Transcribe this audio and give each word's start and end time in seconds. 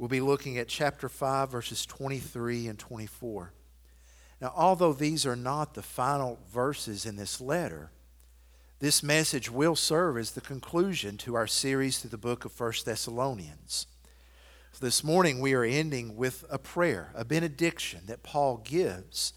We'll 0.00 0.08
be 0.08 0.22
looking 0.22 0.56
at 0.56 0.66
chapter 0.66 1.10
5, 1.10 1.50
verses 1.50 1.84
23 1.84 2.68
and 2.68 2.78
24. 2.78 3.52
Now, 4.40 4.50
although 4.56 4.94
these 4.94 5.26
are 5.26 5.36
not 5.36 5.74
the 5.74 5.82
final 5.82 6.38
verses 6.50 7.04
in 7.04 7.16
this 7.16 7.38
letter, 7.38 7.90
this 8.78 9.02
message 9.02 9.50
will 9.50 9.76
serve 9.76 10.16
as 10.16 10.30
the 10.30 10.40
conclusion 10.40 11.18
to 11.18 11.34
our 11.34 11.46
series 11.46 11.98
through 11.98 12.08
the 12.08 12.16
book 12.16 12.46
of 12.46 12.58
1 12.58 12.72
Thessalonians. 12.86 13.88
So 14.72 14.86
this 14.86 15.04
morning 15.04 15.38
we 15.38 15.52
are 15.52 15.64
ending 15.64 16.16
with 16.16 16.46
a 16.50 16.58
prayer, 16.58 17.12
a 17.14 17.22
benediction 17.22 18.00
that 18.06 18.22
Paul 18.22 18.62
gives, 18.64 19.34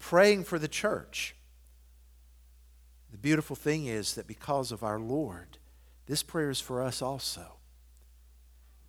praying 0.00 0.42
for 0.42 0.58
the 0.58 0.66
church. 0.66 1.36
The 3.12 3.18
beautiful 3.18 3.54
thing 3.54 3.86
is 3.86 4.16
that 4.16 4.26
because 4.26 4.72
of 4.72 4.82
our 4.82 4.98
Lord, 4.98 5.58
this 6.06 6.24
prayer 6.24 6.50
is 6.50 6.60
for 6.60 6.82
us 6.82 7.00
also. 7.00 7.58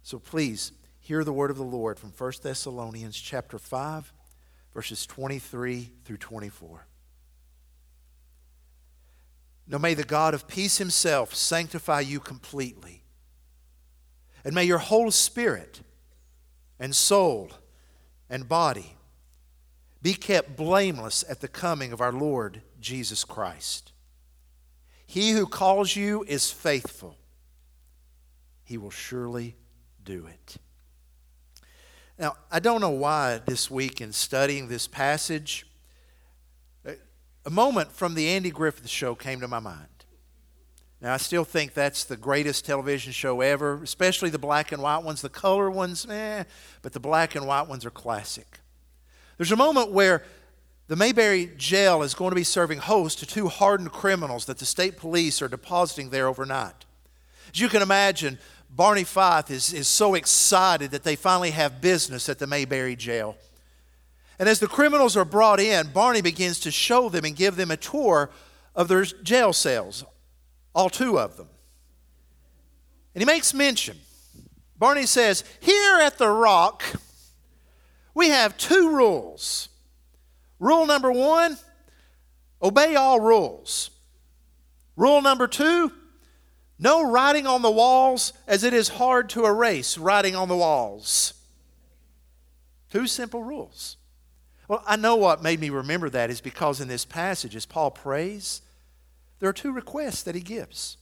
So 0.01 0.17
please 0.17 0.71
hear 1.05 1.23
the 1.23 1.31
word 1.31 1.51
of 1.51 1.57
the 1.57 1.63
Lord 1.63 1.99
from 1.99 2.11
1 2.17 2.33
Thessalonians 2.41 3.15
chapter 3.15 3.59
5 3.59 4.11
verses 4.73 5.05
23 5.05 5.91
through 6.03 6.17
24. 6.17 6.87
Now 9.67 9.77
may 9.77 9.93
the 9.93 10.03
God 10.03 10.33
of 10.33 10.47
peace 10.47 10.79
himself 10.79 11.35
sanctify 11.35 11.99
you 11.99 12.19
completely. 12.19 13.03
And 14.43 14.55
may 14.55 14.63
your 14.63 14.79
whole 14.79 15.11
spirit 15.11 15.81
and 16.79 16.95
soul 16.95 17.51
and 18.27 18.49
body 18.49 18.97
be 20.01 20.15
kept 20.15 20.57
blameless 20.57 21.23
at 21.29 21.39
the 21.39 21.47
coming 21.47 21.93
of 21.93 22.01
our 22.01 22.13
Lord 22.13 22.63
Jesus 22.81 23.23
Christ. 23.23 23.91
He 25.05 25.33
who 25.33 25.45
calls 25.45 25.95
you 25.95 26.25
is 26.27 26.49
faithful. 26.49 27.15
He 28.63 28.79
will 28.79 28.89
surely 28.89 29.55
do 30.03 30.25
it. 30.25 30.57
Now, 32.17 32.37
I 32.49 32.59
don't 32.59 32.79
know 32.79 32.91
why 32.91 33.41
this 33.45 33.69
week 33.69 33.99
in 33.99 34.13
studying 34.13 34.69
this 34.69 34.87
passage, 34.87 35.67
a 37.45 37.49
moment 37.49 37.91
from 37.91 38.15
the 38.15 38.29
Andy 38.29 38.51
Griffith 38.51 38.87
show 38.87 39.15
came 39.15 39.41
to 39.41 39.47
my 39.47 39.59
mind. 39.59 39.87
Now, 41.01 41.13
I 41.13 41.17
still 41.17 41.43
think 41.43 41.73
that's 41.73 42.05
the 42.05 42.15
greatest 42.15 42.65
television 42.65 43.11
show 43.11 43.41
ever, 43.41 43.83
especially 43.83 44.29
the 44.29 44.39
black 44.39 44.71
and 44.71 44.81
white 44.81 45.03
ones. 45.03 45.21
The 45.21 45.29
color 45.29 45.69
ones, 45.69 46.07
eh, 46.09 46.45
but 46.81 46.93
the 46.93 47.01
black 47.01 47.35
and 47.35 47.45
white 47.45 47.67
ones 47.67 47.85
are 47.85 47.91
classic. 47.91 48.59
There's 49.37 49.51
a 49.51 49.57
moment 49.57 49.91
where 49.91 50.23
the 50.87 50.95
Mayberry 50.95 51.51
jail 51.57 52.01
is 52.01 52.13
going 52.13 52.31
to 52.31 52.35
be 52.35 52.45
serving 52.45 52.79
host 52.79 53.19
to 53.19 53.25
two 53.25 53.49
hardened 53.49 53.91
criminals 53.91 54.45
that 54.45 54.57
the 54.57 54.65
state 54.65 54.97
police 54.97 55.41
are 55.41 55.47
depositing 55.49 56.11
there 56.11 56.27
overnight. 56.27 56.85
As 57.53 57.59
you 57.59 57.69
can 57.69 57.81
imagine, 57.81 58.39
Barney 58.75 59.05
Fife 59.05 59.49
is, 59.51 59.71
is 59.71 59.87
so 59.87 60.15
excited 60.15 60.91
that 60.91 61.03
they 61.03 61.15
finally 61.15 61.51
have 61.51 61.79
business 61.79 62.27
at 62.27 62.39
the 62.39 62.47
Mayberry 62.47 62.97
jail. 62.97 63.37
And 64.37 64.49
as 64.49 64.59
the 64.59 64.67
criminals 64.67 65.15
are 65.15 65.23
brought 65.23 65.61
in, 65.61 65.87
Barney 65.93 66.21
begins 66.21 66.59
to 66.61 66.71
show 66.71 67.07
them 67.07 67.23
and 67.23 67.35
give 67.35 67.55
them 67.55 67.71
a 67.71 67.77
tour 67.77 68.29
of 68.75 68.89
their 68.89 69.05
jail 69.05 69.53
cells, 69.53 70.03
all 70.73 70.89
two 70.89 71.17
of 71.17 71.37
them. 71.37 71.47
And 73.13 73.21
he 73.21 73.25
makes 73.25 73.53
mention. 73.53 73.97
Barney 74.77 75.05
says, 75.05 75.45
Here 75.61 75.99
at 76.01 76.17
the 76.17 76.27
Rock, 76.27 76.83
we 78.13 78.27
have 78.27 78.57
two 78.57 78.93
rules. 78.93 79.69
Rule 80.59 80.85
number 80.85 81.13
one 81.13 81.57
obey 82.61 82.95
all 82.95 83.21
rules. 83.21 83.89
Rule 84.97 85.21
number 85.21 85.47
two 85.47 85.93
no 86.77 87.09
writing 87.09 87.47
on 87.47 87.61
the 87.61 87.71
walls, 87.71 88.33
as 88.47 88.63
it 88.63 88.73
is 88.73 88.89
hard 88.89 89.29
to 89.29 89.45
erase 89.45 89.97
writing 89.97 90.35
on 90.35 90.49
the 90.49 90.57
walls. 90.57 91.33
Two 92.91 93.07
simple 93.07 93.43
rules. 93.43 93.97
Well, 94.67 94.83
I 94.85 94.95
know 94.95 95.15
what 95.15 95.43
made 95.43 95.59
me 95.59 95.69
remember 95.69 96.09
that 96.09 96.29
is 96.29 96.41
because 96.41 96.81
in 96.81 96.87
this 96.87 97.05
passage, 97.05 97.55
as 97.55 97.65
Paul 97.65 97.91
prays, 97.91 98.61
there 99.39 99.49
are 99.49 99.53
two 99.53 99.71
requests 99.71 100.23
that 100.23 100.35
he 100.35 100.41
gives. 100.41 100.97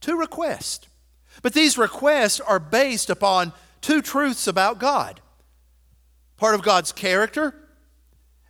Two 0.00 0.18
requests. 0.18 0.86
But 1.42 1.54
these 1.54 1.78
requests 1.78 2.40
are 2.40 2.58
based 2.58 3.10
upon 3.10 3.52
two 3.80 4.02
truths 4.02 4.46
about 4.46 4.78
God 4.78 5.20
part 6.36 6.54
of 6.54 6.62
God's 6.62 6.92
character, 6.92 7.54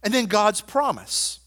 and 0.02 0.12
then 0.12 0.24
God's 0.24 0.60
promise. 0.60 1.40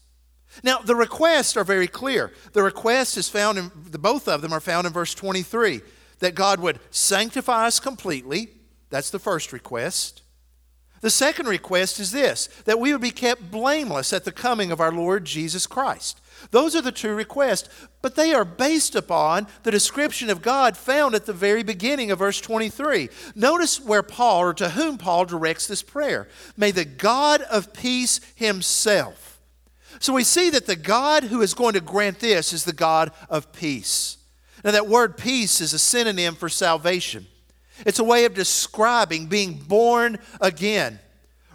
Now, 0.62 0.78
the 0.78 0.94
requests 0.94 1.56
are 1.56 1.64
very 1.64 1.88
clear. 1.88 2.32
The 2.52 2.62
request 2.62 3.16
is 3.16 3.28
found 3.28 3.58
in, 3.58 3.70
the, 3.90 3.98
both 3.98 4.28
of 4.28 4.42
them 4.42 4.52
are 4.52 4.60
found 4.60 4.86
in 4.86 4.92
verse 4.92 5.14
23 5.14 5.80
that 6.20 6.34
God 6.34 6.60
would 6.60 6.80
sanctify 6.90 7.66
us 7.66 7.80
completely. 7.80 8.48
That's 8.90 9.10
the 9.10 9.18
first 9.18 9.52
request. 9.52 10.22
The 11.00 11.10
second 11.10 11.46
request 11.46 12.00
is 12.00 12.10
this 12.10 12.48
that 12.64 12.80
we 12.80 12.92
would 12.92 13.00
be 13.00 13.10
kept 13.10 13.50
blameless 13.50 14.12
at 14.12 14.24
the 14.24 14.32
coming 14.32 14.72
of 14.72 14.80
our 14.80 14.92
Lord 14.92 15.24
Jesus 15.24 15.66
Christ. 15.66 16.20
Those 16.50 16.74
are 16.76 16.82
the 16.82 16.92
two 16.92 17.14
requests, 17.14 17.68
but 18.00 18.14
they 18.14 18.32
are 18.32 18.44
based 18.44 18.94
upon 18.94 19.46
the 19.64 19.70
description 19.70 20.30
of 20.30 20.42
God 20.42 20.76
found 20.76 21.14
at 21.14 21.26
the 21.26 21.32
very 21.32 21.62
beginning 21.62 22.10
of 22.10 22.20
verse 22.20 22.40
23. 22.40 23.08
Notice 23.34 23.80
where 23.80 24.02
Paul, 24.02 24.40
or 24.40 24.54
to 24.54 24.70
whom 24.70 24.98
Paul 24.98 25.24
directs 25.24 25.66
this 25.66 25.82
prayer. 25.82 26.28
May 26.56 26.70
the 26.70 26.84
God 26.84 27.42
of 27.42 27.72
peace 27.72 28.20
himself 28.34 29.27
so 30.00 30.12
we 30.12 30.24
see 30.24 30.50
that 30.50 30.66
the 30.66 30.76
God 30.76 31.24
who 31.24 31.42
is 31.42 31.54
going 31.54 31.74
to 31.74 31.80
grant 31.80 32.20
this 32.20 32.52
is 32.52 32.64
the 32.64 32.72
God 32.72 33.12
of 33.28 33.52
peace. 33.52 34.16
Now, 34.64 34.72
that 34.72 34.88
word 34.88 35.16
peace 35.16 35.60
is 35.60 35.72
a 35.72 35.78
synonym 35.78 36.34
for 36.34 36.48
salvation, 36.48 37.26
it's 37.86 37.98
a 37.98 38.04
way 38.04 38.24
of 38.24 38.34
describing 38.34 39.26
being 39.26 39.54
born 39.54 40.18
again. 40.40 40.98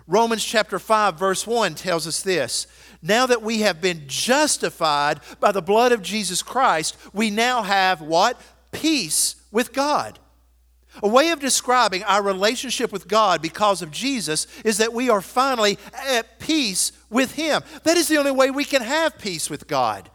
Romans 0.06 0.44
chapter 0.44 0.80
5, 0.80 1.18
verse 1.18 1.48
1 1.48 1.76
tells 1.76 2.08
us 2.08 2.22
this. 2.22 2.68
Now 3.02 3.26
that 3.26 3.42
we 3.42 3.59
have 3.59 3.81
been 3.81 4.04
justified 4.08 5.22
by 5.40 5.52
the 5.52 5.62
blood 5.62 5.92
of 5.92 6.02
Jesus 6.02 6.42
Christ, 6.42 6.98
we 7.14 7.30
now 7.30 7.62
have 7.62 8.02
what? 8.02 8.40
Peace 8.72 9.36
with 9.52 9.74
God. 9.74 10.20
A 11.02 11.08
way 11.08 11.31
of 11.31 11.40
describing 11.40 12.04
our 12.04 12.22
relationship 12.22 12.92
with 12.92 13.08
God 13.08 13.42
because 13.42 13.81
of 13.81 13.90
Jesus 13.90 14.46
is 14.64 14.78
that 14.78 14.94
we 14.94 15.09
are 15.09 15.22
finally 15.22 15.80
at 16.08 16.40
peace 16.40 16.92
with 17.09 17.34
Him. 17.34 17.64
That 17.84 17.98
is 17.98 18.08
the 18.08 18.18
only 18.18 18.31
way 18.31 18.52
we 18.52 18.66
can 18.66 18.84
have 18.84 19.18
peace 19.18 19.50
with 19.50 19.68
God 19.68 20.09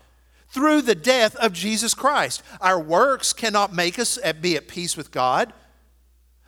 through 0.51 0.83
the 0.83 0.95
death 0.95 1.35
of 1.37 1.53
Jesus 1.53 1.95
Christ. 1.95 2.43
Our 2.61 2.81
works 2.81 3.33
cannot 3.33 3.75
make 3.75 3.99
us 3.99 4.19
be 4.41 4.57
at 4.57 4.69
peace 4.69 4.97
with 4.97 5.11
God, 5.11 5.53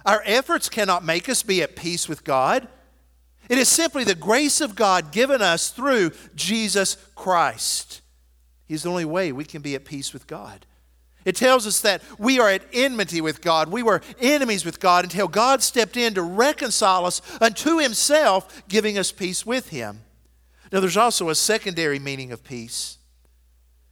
our 0.06 0.22
efforts 0.24 0.68
cannot 0.68 1.04
make 1.04 1.28
us 1.28 1.42
be 1.42 1.62
at 1.62 1.76
peace 1.76 2.08
with 2.08 2.24
God. 2.24 2.68
It 3.50 3.58
is 3.58 3.68
simply 3.68 4.04
the 4.04 4.14
grace 4.14 4.60
of 4.60 4.76
God 4.76 5.10
given 5.10 5.42
us 5.42 5.70
through 5.70 6.12
Jesus 6.36 6.96
Christ. 7.16 8.00
He's 8.64 8.84
the 8.84 8.90
only 8.90 9.04
way 9.04 9.32
we 9.32 9.44
can 9.44 9.60
be 9.60 9.74
at 9.74 9.84
peace 9.84 10.12
with 10.12 10.28
God. 10.28 10.64
It 11.24 11.36
tells 11.36 11.66
us 11.66 11.80
that 11.82 12.02
we 12.18 12.38
are 12.38 12.48
at 12.48 12.64
enmity 12.72 13.20
with 13.20 13.42
God. 13.42 13.70
We 13.70 13.82
were 13.82 14.00
enemies 14.20 14.64
with 14.64 14.80
God 14.80 15.04
until 15.04 15.28
God 15.28 15.62
stepped 15.62 15.96
in 15.96 16.14
to 16.14 16.22
reconcile 16.22 17.04
us 17.04 17.20
unto 17.40 17.78
Himself, 17.78 18.62
giving 18.68 18.96
us 18.96 19.12
peace 19.12 19.44
with 19.44 19.68
Him. 19.68 20.00
Now, 20.72 20.80
there's 20.80 20.96
also 20.96 21.28
a 21.28 21.34
secondary 21.34 21.98
meaning 21.98 22.32
of 22.32 22.44
peace. 22.44 22.98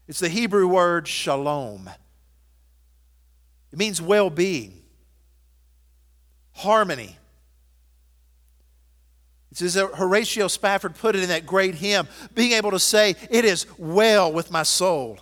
It's 0.07 0.21
the 0.21 0.29
Hebrew 0.29 0.67
word 0.67 1.07
shalom. 1.07 1.91
It 3.73 3.79
means 3.79 4.01
well 4.01 4.31
being, 4.31 4.83
harmony. 6.53 7.19
It's 9.51 9.61
as 9.61 9.75
Horatio 9.75 10.49
Spafford 10.49 10.95
put 10.95 11.17
it 11.17 11.23
in 11.23 11.29
that 11.29 11.45
great 11.45 11.75
hymn 11.75 12.09
being 12.35 12.53
able 12.53 12.71
to 12.71 12.79
say, 12.79 13.17
It 13.29 13.45
is 13.45 13.67
well 13.77 14.33
with 14.33 14.51
my 14.51 14.63
soul. 14.63 15.19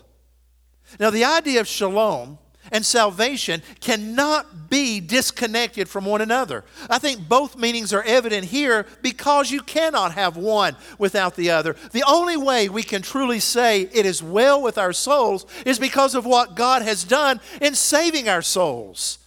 Now, 0.99 1.11
the 1.11 1.25
idea 1.25 1.61
of 1.61 1.69
shalom 1.69 2.39
and 2.73 2.85
salvation 2.85 3.63
cannot 3.81 4.69
be 4.69 5.01
disconnected 5.01 5.89
from 5.89 6.05
one 6.05 6.21
another. 6.21 6.65
I 6.91 6.99
think 6.99 7.29
both 7.29 7.57
meanings 7.57 7.93
are 7.93 8.03
evident 8.03 8.47
here 8.47 8.87
because 9.03 9.51
you 9.51 9.63
cannot 9.63 10.13
have 10.13 10.37
one 10.37 10.77
without 10.99 11.37
the 11.37 11.51
other. 11.51 11.77
The 11.93 12.05
only 12.07 12.37
way 12.37 12.69
we 12.69 12.83
can 12.83 13.03
truly 13.03 13.41
say 13.41 13.83
it 13.93 14.07
is 14.07 14.23
well 14.23 14.61
with 14.63 14.79
our 14.79 14.93
souls 14.93 15.47
is 15.65 15.79
because 15.79 16.15
of 16.15 16.27
what 16.27 16.57
God 16.57 16.83
has 16.83 17.05
done 17.05 17.41
in 17.61 17.75
saving 17.75 18.29
our 18.29 18.43
souls. 18.43 19.19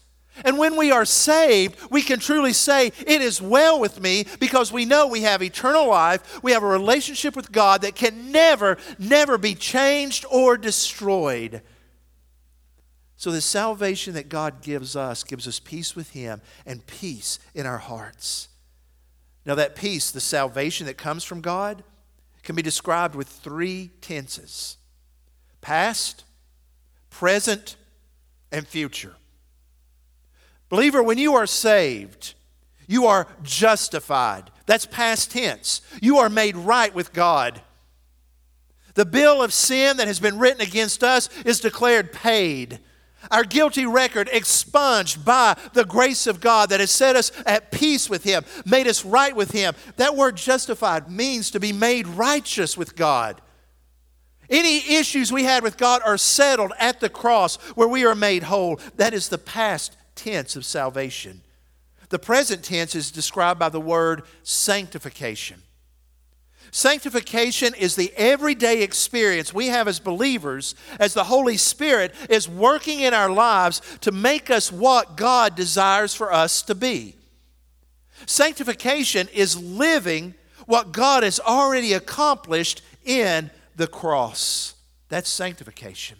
And 0.46 0.58
when 0.58 0.76
we 0.76 0.92
are 0.92 1.06
saved, 1.06 1.78
we 1.90 2.02
can 2.02 2.20
truly 2.20 2.54
say, 2.54 2.88
It 2.88 3.22
is 3.22 3.42
well 3.42 3.80
with 3.80 4.00
me 4.00 4.26
because 4.40 4.72
we 4.72 4.86
know 4.86 5.08
we 5.08 5.22
have 5.22 5.42
eternal 5.42 5.88
life. 5.88 6.42
We 6.44 6.52
have 6.52 6.64
a 6.64 6.68
relationship 6.68 7.36
with 7.36 7.52
God 7.52 7.82
that 7.82 7.96
can 7.96 8.32
never, 8.32 8.78
never 8.98 9.38
be 9.38 9.56
changed 9.56 10.26
or 10.32 10.58
destroyed. 10.58 11.62
So, 13.18 13.32
the 13.32 13.42
salvation 13.42 14.14
that 14.14 14.30
God 14.30 14.62
gives 14.62 14.96
us 14.96 15.26
gives 15.26 15.48
us 15.48 15.60
peace 15.60 15.96
with 15.96 16.12
Him 16.12 16.42
and 16.66 16.86
peace 16.88 17.38
in 17.54 17.66
our 17.66 17.78
hearts. 17.78 18.48
Now, 19.46 19.56
that 19.56 19.76
peace, 19.76 20.12
the 20.12 20.22
salvation 20.22 20.86
that 20.88 20.98
comes 20.98 21.24
from 21.24 21.42
God, 21.42 21.84
can 22.44 22.56
be 22.56 22.62
described 22.62 23.16
with 23.16 23.28
three 23.28 23.92
tenses 24.02 24.78
past, 25.62 26.24
present, 27.10 27.76
and 28.52 28.66
future. 28.66 29.16
Believer, 30.70 31.02
when 31.04 31.18
you 31.18 31.34
are 31.36 31.48
saved, 31.48 32.36
You 32.90 33.06
are 33.06 33.28
justified. 33.44 34.50
That's 34.66 34.88
past 34.88 35.30
tense. 35.30 35.82
You 36.02 36.18
are 36.18 36.28
made 36.28 36.56
right 36.56 36.94
with 36.94 37.14
God. 37.14 37.62
The 38.96 39.06
bill 39.06 39.44
of 39.44 39.54
sin 39.54 39.98
that 39.98 40.08
has 40.08 40.20
been 40.20 40.40
written 40.40 40.62
against 40.62 41.04
us 41.04 41.30
is 41.46 41.60
declared 41.60 42.12
paid. 42.12 42.80
Our 43.30 43.44
guilty 43.44 43.86
record 43.86 44.28
expunged 44.32 45.24
by 45.24 45.56
the 45.74 45.86
grace 45.86 46.26
of 46.26 46.42
God 46.42 46.70
that 46.70 46.80
has 46.80 46.90
set 46.90 47.16
us 47.16 47.32
at 47.46 47.72
peace 47.72 48.10
with 48.10 48.24
Him, 48.24 48.44
made 48.66 48.88
us 48.88 49.06
right 49.06 49.36
with 49.36 49.52
Him. 49.52 49.76
That 49.98 50.16
word 50.16 50.36
justified 50.36 51.12
means 51.12 51.52
to 51.52 51.60
be 51.60 51.72
made 51.72 52.08
righteous 52.08 52.76
with 52.76 52.96
God. 52.96 53.40
Any 54.50 54.96
issues 54.96 55.32
we 55.32 55.44
had 55.44 55.62
with 55.62 55.78
God 55.78 56.02
are 56.04 56.18
settled 56.18 56.72
at 56.80 57.02
the 57.02 57.10
cross 57.10 57.58
where 57.76 57.88
we 57.88 58.04
are 58.04 58.16
made 58.16 58.42
whole. 58.44 58.80
That 58.96 59.14
is 59.14 59.30
the 59.30 59.38
past 59.38 59.96
tense 60.20 60.56
of 60.56 60.66
salvation. 60.66 61.42
The 62.10 62.20
present 62.20 62.64
tense 62.64 62.96
is 62.96 63.12
described 63.12 63.60
by 63.60 63.70
the 63.70 63.80
word 63.80 64.24
sanctification. 64.44 65.62
Sanctification 66.72 67.74
is 67.74 67.96
the 67.96 68.14
everyday 68.16 68.84
experience 68.84 69.54
we 69.54 69.68
have 69.68 69.88
as 69.88 70.00
believers 70.00 70.76
as 71.00 71.14
the 71.14 71.24
Holy 71.24 71.58
Spirit 71.58 72.14
is 72.30 72.48
working 72.48 73.00
in 73.00 73.14
our 73.14 73.30
lives 73.30 73.82
to 74.02 74.12
make 74.12 74.52
us 74.52 74.72
what 74.72 75.18
God 75.18 75.56
desires 75.56 76.14
for 76.14 76.32
us 76.32 76.62
to 76.64 76.76
be. 76.76 77.16
Sanctification 78.26 79.28
is 79.34 79.58
living 79.58 80.36
what 80.66 80.92
God 80.92 81.24
has 81.24 81.40
already 81.40 81.94
accomplished 81.94 82.84
in 83.04 83.50
the 83.76 83.88
cross. 83.88 84.76
That's 85.08 85.30
sanctification. 85.30 86.18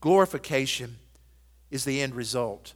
Glorification 0.00 0.98
is 1.72 1.84
the 1.84 2.00
end 2.00 2.14
result. 2.14 2.74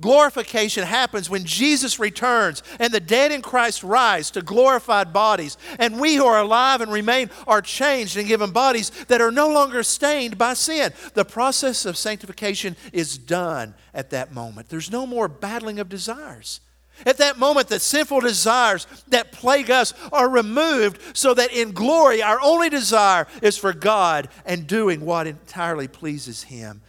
Glorification 0.00 0.82
happens 0.82 1.28
when 1.28 1.44
Jesus 1.44 2.00
returns 2.00 2.62
and 2.80 2.92
the 2.92 3.00
dead 3.00 3.30
in 3.30 3.42
Christ 3.42 3.84
rise 3.84 4.30
to 4.30 4.40
glorified 4.40 5.12
bodies, 5.12 5.58
and 5.78 6.00
we 6.00 6.14
who 6.14 6.24
are 6.24 6.40
alive 6.40 6.80
and 6.80 6.90
remain 6.90 7.30
are 7.46 7.60
changed 7.60 8.16
and 8.16 8.26
given 8.26 8.50
bodies 8.50 8.90
that 9.08 9.20
are 9.20 9.30
no 9.30 9.48
longer 9.48 9.82
stained 9.82 10.38
by 10.38 10.54
sin. 10.54 10.92
The 11.12 11.26
process 11.26 11.84
of 11.84 11.98
sanctification 11.98 12.76
is 12.92 13.18
done 13.18 13.74
at 13.92 14.10
that 14.10 14.32
moment. 14.32 14.70
There's 14.70 14.90
no 14.90 15.06
more 15.06 15.28
battling 15.28 15.78
of 15.78 15.90
desires. 15.90 16.60
At 17.04 17.18
that 17.18 17.38
moment, 17.38 17.68
the 17.68 17.80
sinful 17.80 18.20
desires 18.20 18.86
that 19.08 19.32
plague 19.32 19.70
us 19.70 19.92
are 20.12 20.28
removed 20.28 21.00
so 21.16 21.34
that 21.34 21.52
in 21.52 21.72
glory, 21.72 22.22
our 22.22 22.40
only 22.40 22.70
desire 22.70 23.26
is 23.42 23.58
for 23.58 23.72
God 23.72 24.28
and 24.46 24.66
doing 24.66 25.04
what 25.04 25.26
entirely 25.26 25.88
pleases 25.88 26.44
Him. 26.44 26.82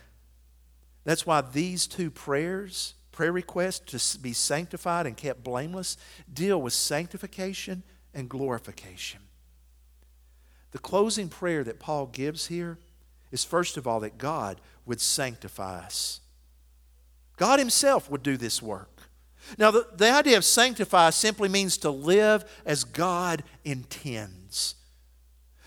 That's 1.05 1.25
why 1.25 1.41
these 1.41 1.87
two 1.87 2.11
prayers, 2.11 2.95
prayer 3.11 3.31
requests 3.31 4.13
to 4.13 4.19
be 4.19 4.33
sanctified 4.33 5.05
and 5.05 5.15
kept 5.15 5.43
blameless, 5.43 5.97
deal 6.31 6.61
with 6.61 6.73
sanctification 6.73 7.83
and 8.13 8.27
glorification. 8.27 9.21
The 10.71 10.79
closing 10.79 11.29
prayer 11.29 11.63
that 11.63 11.79
Paul 11.79 12.07
gives 12.07 12.47
here 12.47 12.79
is 13.31 13.45
first 13.45 13.77
of 13.77 13.87
all 13.87 14.01
that 14.01 14.17
God 14.17 14.59
would 14.85 14.99
sanctify 14.99 15.79
us. 15.79 16.19
God 17.37 17.59
Himself 17.59 18.09
would 18.09 18.23
do 18.23 18.35
this 18.35 18.61
work. 18.61 18.89
Now, 19.57 19.71
the, 19.71 19.87
the 19.95 20.11
idea 20.11 20.37
of 20.37 20.43
sanctify 20.43 21.11
simply 21.11 21.49
means 21.49 21.77
to 21.79 21.91
live 21.91 22.43
as 22.65 22.83
God 22.83 23.43
intends. 23.63 24.75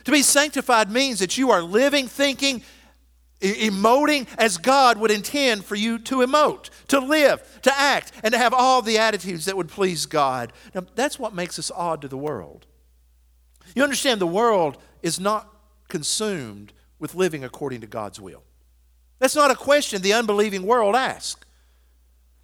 To 0.04 0.10
be 0.10 0.22
sanctified 0.22 0.90
means 0.90 1.20
that 1.20 1.38
you 1.38 1.50
are 1.50 1.62
living, 1.62 2.08
thinking, 2.08 2.62
emoting 3.40 4.26
as 4.38 4.58
God 4.58 4.98
would 4.98 5.10
intend 5.10 5.64
for 5.64 5.74
you 5.74 5.98
to 6.00 6.16
emote, 6.16 6.70
to 6.88 6.98
live, 6.98 7.60
to 7.62 7.78
act, 7.78 8.12
and 8.22 8.32
to 8.32 8.38
have 8.38 8.52
all 8.52 8.82
the 8.82 8.98
attitudes 8.98 9.44
that 9.44 9.56
would 9.56 9.68
please 9.68 10.06
God. 10.06 10.52
Now, 10.74 10.84
that's 10.94 11.18
what 11.18 11.34
makes 11.34 11.58
us 11.58 11.70
odd 11.74 12.02
to 12.02 12.08
the 12.08 12.18
world. 12.18 12.66
You 13.74 13.82
understand, 13.84 14.20
the 14.20 14.26
world 14.26 14.78
is 15.02 15.20
not 15.20 15.52
consumed 15.88 16.72
with 16.98 17.14
living 17.14 17.44
according 17.44 17.80
to 17.82 17.86
God's 17.86 18.20
will. 18.20 18.42
That's 19.18 19.36
not 19.36 19.50
a 19.50 19.56
question 19.56 20.02
the 20.02 20.12
unbelieving 20.12 20.64
world 20.64 20.94
asks. 20.94 21.44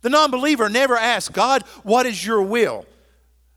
The 0.03 0.11
non 0.11 0.31
believer 0.31 0.69
never 0.69 0.97
asks, 0.97 1.33
God, 1.33 1.63
what 1.83 2.05
is 2.07 2.25
your 2.25 2.43
will? 2.43 2.87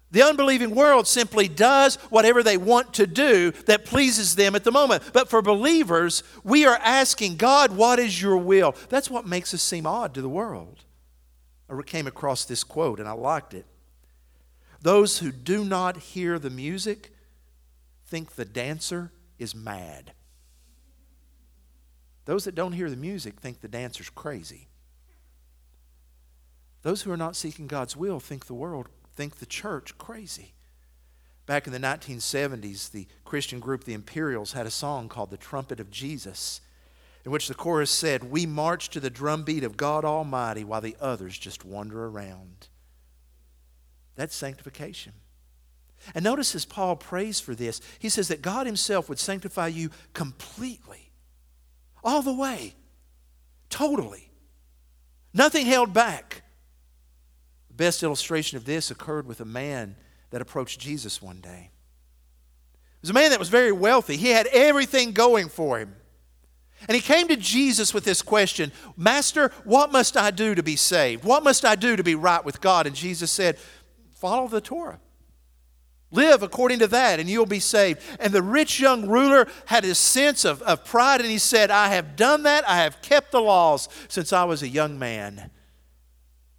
The 0.09 0.23
unbelieving 0.23 0.73
world 0.73 1.05
simply 1.05 1.49
does 1.49 1.95
whatever 2.09 2.41
they 2.41 2.55
want 2.55 2.93
to 2.93 3.05
do 3.05 3.51
that 3.65 3.85
pleases 3.85 4.35
them 4.35 4.55
at 4.55 4.63
the 4.63 4.71
moment. 4.71 5.03
But 5.11 5.29
for 5.29 5.41
believers, 5.41 6.23
we 6.43 6.65
are 6.65 6.79
asking, 6.81 7.35
God, 7.35 7.75
what 7.75 7.99
is 7.99 8.21
your 8.21 8.37
will? 8.37 8.73
That's 8.87 9.09
what 9.09 9.27
makes 9.27 9.53
us 9.53 9.61
seem 9.61 9.85
odd 9.85 10.13
to 10.13 10.21
the 10.21 10.29
world. 10.29 10.85
I 11.69 11.81
came 11.81 12.07
across 12.07 12.45
this 12.45 12.63
quote 12.63 12.99
and 12.99 13.09
I 13.09 13.11
liked 13.11 13.53
it. 13.53 13.65
Those 14.81 15.19
who 15.19 15.31
do 15.31 15.65
not 15.65 15.97
hear 15.97 16.39
the 16.39 16.49
music 16.49 17.11
think 18.05 18.35
the 18.35 18.45
dancer 18.45 19.11
is 19.37 19.53
mad. 19.53 20.13
Those 22.23 22.45
that 22.45 22.55
don't 22.55 22.73
hear 22.73 22.89
the 22.89 22.95
music 22.95 23.39
think 23.39 23.59
the 23.59 23.67
dancer's 23.67 24.09
crazy. 24.09 24.67
Those 26.83 27.01
who 27.01 27.11
are 27.11 27.17
not 27.17 27.35
seeking 27.35 27.67
God's 27.67 27.97
will 27.97 28.19
think 28.19 28.45
the 28.45 28.53
world 28.53 28.87
think 29.17 29.37
the 29.37 29.45
church 29.45 29.97
crazy. 29.97 30.53
Back 31.47 31.65
in 31.65 31.73
the 31.73 31.79
1970s, 31.79 32.91
the 32.91 33.07
Christian 33.25 33.59
group 33.59 33.83
the 33.83 33.93
Imperials 33.93 34.53
had 34.53 34.65
a 34.65 34.71
song 34.71 35.09
called 35.09 35.31
The 35.31 35.37
Trumpet 35.37 35.79
of 35.79 35.89
Jesus, 35.89 36.61
in 37.25 37.31
which 37.31 37.47
the 37.47 37.53
chorus 37.55 37.89
said, 37.89 38.25
We 38.25 38.45
march 38.45 38.89
to 38.89 38.99
the 38.99 39.09
drumbeat 39.09 39.63
of 39.63 39.75
God 39.75 40.05
Almighty 40.05 40.63
while 40.63 40.81
the 40.81 40.95
others 41.01 41.37
just 41.37 41.65
wander 41.65 42.05
around. 42.05 42.67
That's 44.15 44.35
sanctification. 44.35 45.13
And 46.13 46.23
notice 46.23 46.53
as 46.53 46.65
Paul 46.65 46.95
prays 46.95 47.39
for 47.39 47.55
this, 47.55 47.81
he 47.97 48.09
says 48.09 48.27
that 48.27 48.41
God 48.41 48.65
Himself 48.65 49.09
would 49.09 49.19
sanctify 49.19 49.67
you 49.67 49.89
completely, 50.13 51.11
all 52.03 52.21
the 52.21 52.33
way, 52.33 52.75
totally. 53.69 54.29
Nothing 55.33 55.65
held 55.65 55.93
back 55.93 56.43
best 57.77 58.03
illustration 58.03 58.57
of 58.57 58.65
this 58.65 58.91
occurred 58.91 59.27
with 59.27 59.39
a 59.39 59.45
man 59.45 59.95
that 60.31 60.41
approached 60.41 60.79
Jesus 60.79 61.21
one 61.21 61.39
day. 61.39 61.71
It 62.97 63.01
was 63.01 63.09
a 63.11 63.13
man 63.13 63.29
that 63.29 63.39
was 63.39 63.49
very 63.49 63.71
wealthy, 63.71 64.17
he 64.17 64.29
had 64.29 64.47
everything 64.47 65.11
going 65.13 65.49
for 65.49 65.79
him. 65.79 65.95
And 66.87 66.95
he 66.95 67.01
came 67.01 67.27
to 67.29 67.35
Jesus 67.35 67.93
with 67.93 68.03
this 68.03 68.21
question 68.21 68.71
Master, 68.95 69.51
what 69.63 69.91
must 69.91 70.17
I 70.17 70.31
do 70.31 70.55
to 70.55 70.63
be 70.63 70.75
saved? 70.75 71.23
What 71.23 71.43
must 71.43 71.65
I 71.65 71.75
do 71.75 71.95
to 71.95 72.03
be 72.03 72.15
right 72.15 72.43
with 72.43 72.61
God? 72.61 72.87
And 72.87 72.95
Jesus 72.95 73.31
said, 73.31 73.57
Follow 74.13 74.47
the 74.47 74.61
Torah. 74.61 74.99
Live 76.09 76.41
according 76.41 76.79
to 76.79 76.87
that, 76.87 77.19
and 77.19 77.29
you'll 77.29 77.45
be 77.45 77.59
saved. 77.59 78.01
And 78.19 78.31
the 78.31 78.41
rich 78.41 78.79
young 78.79 79.07
ruler 79.07 79.45
had 79.65 79.83
a 79.83 79.93
sense 79.93 80.45
of, 80.45 80.61
of 80.61 80.85
pride, 80.85 81.19
and 81.19 81.29
he 81.29 81.37
said, 81.37 81.69
I 81.69 81.89
have 81.89 82.15
done 82.15 82.43
that. 82.43 82.67
I 82.67 82.77
have 82.77 83.01
kept 83.01 83.31
the 83.31 83.41
laws 83.41 83.89
since 84.07 84.31
I 84.31 84.45
was 84.45 84.63
a 84.63 84.69
young 84.69 84.97
man. 84.97 85.51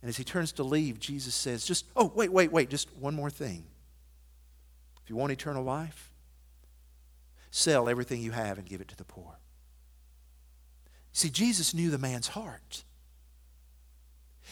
And 0.03 0.09
as 0.09 0.17
he 0.17 0.25
turns 0.25 0.53
to 0.53 0.63
leave, 0.63 1.01
Jesus 1.01 1.35
says, 1.35 1.65
just, 1.65 1.85
oh, 1.97 2.13
wait, 2.15 2.33
wait, 2.33 2.53
wait, 2.53 2.71
just 2.71 2.95
one 2.97 3.15
more 3.15 3.31
thing. 3.31 3.65
If 5.03 5.11
you 5.11 5.17
want 5.17 5.33
eternal 5.33 5.65
life, 5.65 6.13
sell 7.51 7.89
everything 7.89 8.21
you 8.21 8.31
have 8.31 8.59
and 8.59 8.67
give 8.67 8.81
it 8.81 8.89
to 8.89 8.97
the 8.97 9.05
poor. 9.05 9.39
See, 11.13 11.31
Jesus 11.31 11.75
knew 11.75 11.91
the 11.91 11.99
man's 11.99 12.29
heart. 12.29 12.85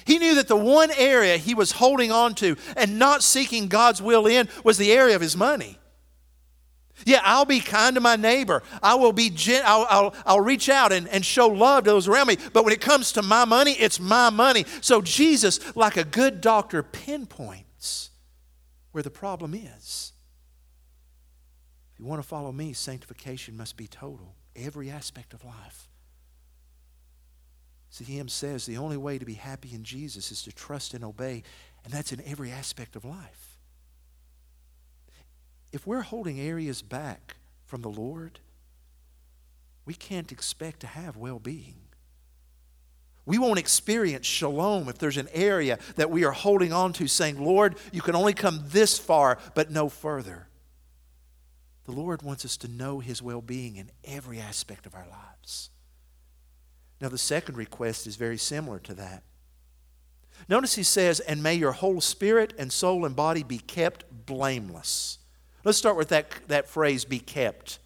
He 0.05 0.19
knew 0.19 0.35
that 0.35 0.49
the 0.49 0.57
one 0.57 0.91
area 0.91 1.37
he 1.37 1.55
was 1.55 1.73
holding 1.73 2.11
on 2.11 2.35
to 2.37 2.57
and 2.76 2.99
not 2.99 3.23
seeking 3.23 3.69
God's 3.69 4.03
will 4.03 4.26
in 4.26 4.49
was 4.65 4.79
the 4.79 4.93
area 4.93 5.15
of 5.15 5.23
his 5.23 5.37
money. 5.37 5.79
Yeah, 7.05 7.21
I'll 7.23 7.45
be 7.45 7.61
kind 7.61 7.95
to 7.97 8.00
my 8.00 8.17
neighbor. 8.17 8.62
I 8.83 8.95
will 8.95 9.12
be, 9.12 9.31
gen- 9.31 9.62
I'll, 9.67 9.87
I'll, 9.91 10.15
I'll 10.25 10.41
reach 10.41 10.69
out 10.69 10.93
and, 10.93 11.09
and 11.09 11.25
show 11.25 11.49
love 11.49 11.85
to 11.85 11.91
those 11.91 12.09
around 12.09 12.29
me. 12.29 12.38
But 12.53 12.65
when 12.65 12.73
it 12.73 12.81
comes 12.81 13.12
to 13.12 13.23
my 13.23 13.45
money, 13.45 13.73
it's 13.73 14.00
my 14.00 14.31
money. 14.31 14.65
So 14.81 15.03
Jesus, 15.03 15.76
like 15.76 15.97
a 15.97 16.05
good 16.05 16.41
doctor, 16.41 16.83
pinpoints 16.83 18.11
where 18.93 19.03
the 19.03 19.11
problem 19.11 19.55
is. 19.55 20.12
If 21.93 22.00
you 22.00 22.07
want 22.07 22.23
to 22.23 22.29
follow 22.29 22.53
me, 22.53 22.73
sanctification 22.73 23.57
must 23.57 23.76
be 23.76 23.87
total, 23.87 24.35
every 24.55 24.91
aspect 24.91 25.35
of 25.35 25.45
life. 25.45 25.88
C.M. 27.91 28.29
says 28.29 28.67
the 28.67 28.76
only 28.76 28.99
way 28.99 29.19
to 29.19 29.25
be 29.25 29.35
happy 29.35 29.71
in 29.73 29.83
Jesus 29.83 30.31
is 30.31 30.43
to 30.43 30.53
trust 30.53 30.93
and 30.93 31.03
obey, 31.03 31.43
and 31.85 31.93
that's 31.93 32.12
in 32.12 32.21
every 32.26 32.50
aspect 32.50 32.97
of 32.97 33.05
life 33.05 33.56
if 35.73 35.87
we're 35.87 36.03
holding 36.03 36.41
areas 36.41 36.83
back 36.83 37.37
from 37.65 37.83
the 37.83 37.91
Lord, 37.91 38.41
we 39.85 39.95
can't 39.95 40.33
expect 40.33 40.81
to 40.81 40.87
have 40.87 41.17
well 41.17 41.39
being. 41.39 41.77
We 43.25 43.39
won't 43.39 43.59
experience 43.59 44.25
shalom 44.25 44.89
if 44.89 44.99
there's 44.99 45.17
an 45.17 45.29
area 45.33 45.79
that 45.97 46.11
we 46.11 46.25
are 46.25 46.33
holding 46.33 46.73
on 46.73 46.93
to, 46.95 47.09
saying, 47.09 47.45
Lord, 47.45 47.77
you 47.93 48.01
can 48.01 48.15
only 48.15 48.33
come 48.33 48.63
this 48.69 48.99
far, 48.99 49.39
but 49.55 49.71
no 49.71 49.89
further. 49.89 50.49
The 51.85 51.93
Lord 51.93 52.23
wants 52.23 52.45
us 52.45 52.57
to 52.59 52.69
know 52.69 53.01
His 53.01 53.21
well 53.21 53.43
being 53.43 53.77
in 53.77 53.91
every 54.05 54.39
aspect 54.39 54.87
of 54.87 54.95
our 54.95 55.07
lives. 55.09 55.71
Now, 57.01 57.09
the 57.09 57.19
second 57.19 57.57
request 57.57 58.07
is 58.07 58.17
very 58.17 58.39
similar 58.39 58.79
to 58.81 58.95
that. 58.95 59.23
Notice 60.49 60.75
he 60.75 60.83
says, 60.83 61.21
and 61.21 61.43
may 61.43 61.55
your 61.55 61.73
whole 61.73 62.01
spirit 62.01 62.53
and 62.59 62.73
soul 62.73 63.05
and 63.05 63.17
body 63.17 63.43
be 63.43 63.59
kept 63.59 64.05
blameless. 64.27 65.19
Let's 65.67 65.79
start 65.79 65.97
with 65.97 66.11
that, 66.11 66.31
that 66.47 66.69
phrase, 66.69 67.05
be 67.05 67.19
kept. 67.19 67.81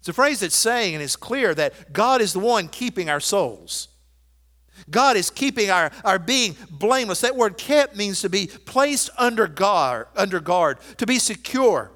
It's 0.00 0.08
a 0.08 0.12
phrase 0.12 0.40
that's 0.40 0.56
saying, 0.56 0.94
and 0.94 1.02
it's 1.02 1.14
clear 1.14 1.54
that 1.54 1.92
God 1.92 2.20
is 2.20 2.32
the 2.32 2.40
one 2.40 2.66
keeping 2.66 3.08
our 3.08 3.20
souls. 3.20 3.86
God 4.90 5.16
is 5.16 5.30
keeping 5.30 5.70
our, 5.70 5.92
our 6.04 6.18
being 6.18 6.56
blameless. 6.68 7.20
That 7.20 7.36
word 7.36 7.56
kept 7.56 7.94
means 7.94 8.20
to 8.22 8.28
be 8.28 8.48
placed 8.48 9.10
under 9.16 9.46
guard, 9.46 10.08
under 10.16 10.40
guard, 10.40 10.78
to 10.96 11.06
be 11.06 11.20
secure. 11.20 11.92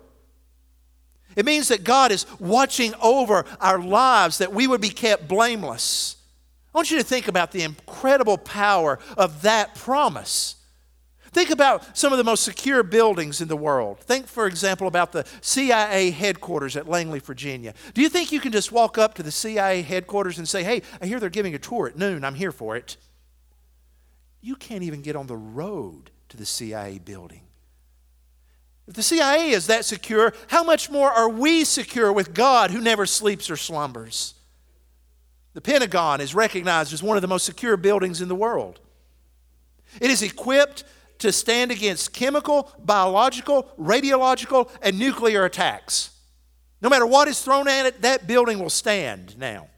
It 1.34 1.44
means 1.44 1.66
that 1.66 1.82
God 1.82 2.12
is 2.12 2.24
watching 2.38 2.94
over 3.02 3.44
our 3.60 3.80
lives, 3.80 4.38
that 4.38 4.52
we 4.52 4.68
would 4.68 4.80
be 4.80 4.90
kept 4.90 5.26
blameless. 5.26 6.14
I 6.72 6.78
want 6.78 6.92
you 6.92 6.98
to 6.98 7.04
think 7.04 7.26
about 7.26 7.50
the 7.50 7.64
incredible 7.64 8.38
power 8.38 9.00
of 9.16 9.42
that 9.42 9.74
promise. 9.74 10.54
Think 11.32 11.50
about 11.50 11.96
some 11.96 12.12
of 12.12 12.18
the 12.18 12.24
most 12.24 12.42
secure 12.42 12.82
buildings 12.82 13.40
in 13.40 13.46
the 13.46 13.56
world. 13.56 14.00
Think, 14.00 14.26
for 14.26 14.46
example, 14.46 14.88
about 14.88 15.12
the 15.12 15.24
CIA 15.40 16.10
headquarters 16.10 16.76
at 16.76 16.88
Langley, 16.88 17.20
Virginia. 17.20 17.72
Do 17.94 18.02
you 18.02 18.08
think 18.08 18.32
you 18.32 18.40
can 18.40 18.50
just 18.50 18.72
walk 18.72 18.98
up 18.98 19.14
to 19.14 19.22
the 19.22 19.30
CIA 19.30 19.82
headquarters 19.82 20.38
and 20.38 20.48
say, 20.48 20.64
Hey, 20.64 20.82
I 21.00 21.06
hear 21.06 21.20
they're 21.20 21.28
giving 21.28 21.54
a 21.54 21.58
tour 21.58 21.86
at 21.86 21.96
noon. 21.96 22.24
I'm 22.24 22.34
here 22.34 22.50
for 22.50 22.76
it? 22.76 22.96
You 24.40 24.56
can't 24.56 24.82
even 24.82 25.02
get 25.02 25.14
on 25.14 25.28
the 25.28 25.36
road 25.36 26.10
to 26.30 26.36
the 26.36 26.46
CIA 26.46 26.98
building. 26.98 27.42
If 28.88 28.94
the 28.94 29.02
CIA 29.02 29.50
is 29.50 29.68
that 29.68 29.84
secure, 29.84 30.34
how 30.48 30.64
much 30.64 30.90
more 30.90 31.12
are 31.12 31.28
we 31.28 31.62
secure 31.62 32.12
with 32.12 32.34
God 32.34 32.72
who 32.72 32.80
never 32.80 33.06
sleeps 33.06 33.48
or 33.48 33.56
slumbers? 33.56 34.34
The 35.52 35.60
Pentagon 35.60 36.20
is 36.20 36.34
recognized 36.34 36.92
as 36.92 37.02
one 37.02 37.16
of 37.16 37.22
the 37.22 37.28
most 37.28 37.46
secure 37.46 37.76
buildings 37.76 38.20
in 38.20 38.26
the 38.26 38.34
world. 38.34 38.80
It 40.00 40.10
is 40.10 40.22
equipped 40.22 40.82
to 41.20 41.32
stand 41.32 41.70
against 41.70 42.12
chemical, 42.12 42.70
biological, 42.78 43.68
radiological, 43.78 44.70
and 44.82 44.98
nuclear 44.98 45.44
attacks. 45.44 46.10
No 46.82 46.88
matter 46.88 47.06
what 47.06 47.28
is 47.28 47.40
thrown 47.42 47.68
at 47.68 47.86
it, 47.86 48.02
that 48.02 48.26
building 48.26 48.58
will 48.58 48.70
stand 48.70 49.38
now. 49.38 49.68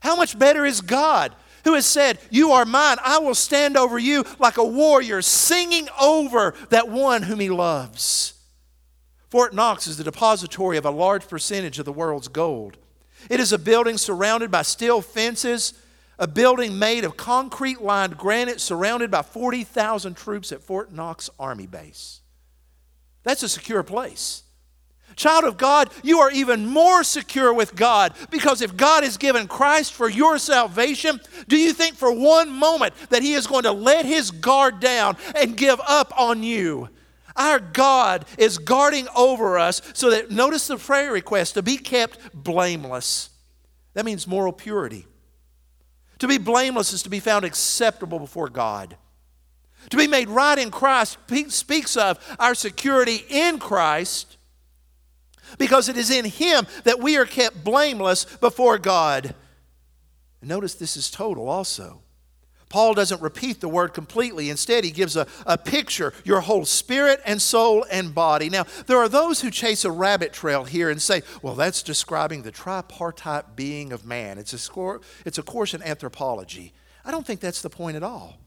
How 0.00 0.16
much 0.16 0.38
better 0.38 0.64
is 0.64 0.80
God, 0.80 1.34
who 1.64 1.74
has 1.74 1.86
said, 1.86 2.18
You 2.30 2.52
are 2.52 2.64
mine, 2.64 2.98
I 3.04 3.18
will 3.18 3.34
stand 3.34 3.76
over 3.76 3.98
you 3.98 4.24
like 4.38 4.56
a 4.56 4.64
warrior, 4.64 5.22
singing 5.22 5.88
over 6.00 6.54
that 6.70 6.88
one 6.88 7.22
whom 7.22 7.40
he 7.40 7.50
loves? 7.50 8.34
Fort 9.30 9.54
Knox 9.54 9.86
is 9.86 9.96
the 9.96 10.04
depository 10.04 10.76
of 10.76 10.84
a 10.84 10.90
large 10.90 11.26
percentage 11.26 11.78
of 11.78 11.86
the 11.86 11.92
world's 11.92 12.28
gold. 12.28 12.76
It 13.30 13.40
is 13.40 13.52
a 13.52 13.58
building 13.58 13.96
surrounded 13.96 14.50
by 14.50 14.62
steel 14.62 15.00
fences 15.00 15.72
a 16.22 16.26
building 16.28 16.78
made 16.78 17.04
of 17.04 17.16
concrete 17.16 17.82
lined 17.82 18.16
granite 18.16 18.60
surrounded 18.60 19.10
by 19.10 19.22
40,000 19.22 20.16
troops 20.16 20.52
at 20.52 20.62
Fort 20.62 20.92
Knox 20.92 21.28
Army 21.36 21.66
Base. 21.66 22.20
That's 23.24 23.42
a 23.42 23.48
secure 23.48 23.82
place. 23.82 24.44
Child 25.16 25.42
of 25.42 25.56
God, 25.58 25.90
you 26.04 26.20
are 26.20 26.30
even 26.30 26.64
more 26.64 27.02
secure 27.02 27.52
with 27.52 27.74
God 27.74 28.14
because 28.30 28.62
if 28.62 28.76
God 28.76 29.02
has 29.02 29.16
given 29.16 29.48
Christ 29.48 29.94
for 29.94 30.08
your 30.08 30.38
salvation, 30.38 31.20
do 31.48 31.56
you 31.58 31.72
think 31.72 31.96
for 31.96 32.12
one 32.12 32.50
moment 32.50 32.94
that 33.10 33.22
He 33.22 33.32
is 33.32 33.48
going 33.48 33.64
to 33.64 33.72
let 33.72 34.04
His 34.04 34.30
guard 34.30 34.78
down 34.78 35.16
and 35.34 35.56
give 35.56 35.80
up 35.88 36.16
on 36.16 36.44
you? 36.44 36.88
Our 37.34 37.58
God 37.58 38.26
is 38.38 38.58
guarding 38.58 39.08
over 39.16 39.58
us 39.58 39.82
so 39.92 40.10
that, 40.10 40.30
notice 40.30 40.68
the 40.68 40.76
prayer 40.76 41.10
request, 41.12 41.54
to 41.54 41.62
be 41.62 41.78
kept 41.78 42.32
blameless. 42.32 43.30
That 43.94 44.04
means 44.04 44.28
moral 44.28 44.52
purity. 44.52 45.08
To 46.22 46.28
be 46.28 46.38
blameless 46.38 46.92
is 46.92 47.02
to 47.02 47.10
be 47.10 47.18
found 47.18 47.44
acceptable 47.44 48.20
before 48.20 48.48
God. 48.48 48.96
To 49.90 49.96
be 49.96 50.06
made 50.06 50.28
right 50.28 50.56
in 50.56 50.70
Christ 50.70 51.18
speaks 51.48 51.96
of 51.96 52.36
our 52.38 52.54
security 52.54 53.24
in 53.28 53.58
Christ 53.58 54.36
because 55.58 55.88
it 55.88 55.96
is 55.96 56.12
in 56.12 56.24
Him 56.24 56.68
that 56.84 57.00
we 57.00 57.16
are 57.16 57.26
kept 57.26 57.64
blameless 57.64 58.24
before 58.36 58.78
God. 58.78 59.34
Notice 60.40 60.76
this 60.76 60.96
is 60.96 61.10
total 61.10 61.48
also. 61.48 62.02
Paul 62.72 62.94
doesn't 62.94 63.20
repeat 63.20 63.60
the 63.60 63.68
word 63.68 63.92
completely. 63.92 64.48
Instead, 64.48 64.82
he 64.82 64.90
gives 64.90 65.14
a, 65.14 65.26
a 65.44 65.58
picture 65.58 66.14
your 66.24 66.40
whole 66.40 66.64
spirit 66.64 67.20
and 67.26 67.40
soul 67.40 67.84
and 67.90 68.14
body. 68.14 68.48
Now, 68.48 68.64
there 68.86 68.96
are 68.96 69.10
those 69.10 69.42
who 69.42 69.50
chase 69.50 69.84
a 69.84 69.90
rabbit 69.90 70.32
trail 70.32 70.64
here 70.64 70.88
and 70.88 71.00
say, 71.00 71.20
well, 71.42 71.54
that's 71.54 71.82
describing 71.82 72.42
the 72.42 72.50
tripartite 72.50 73.56
being 73.56 73.92
of 73.92 74.06
man. 74.06 74.38
It's 74.38 74.54
a, 74.54 74.58
score, 74.58 75.02
it's 75.26 75.36
a 75.36 75.42
course 75.42 75.74
in 75.74 75.82
anthropology. 75.82 76.72
I 77.04 77.10
don't 77.10 77.26
think 77.26 77.40
that's 77.40 77.60
the 77.60 77.68
point 77.68 77.96
at 77.98 78.02
all. 78.02 78.38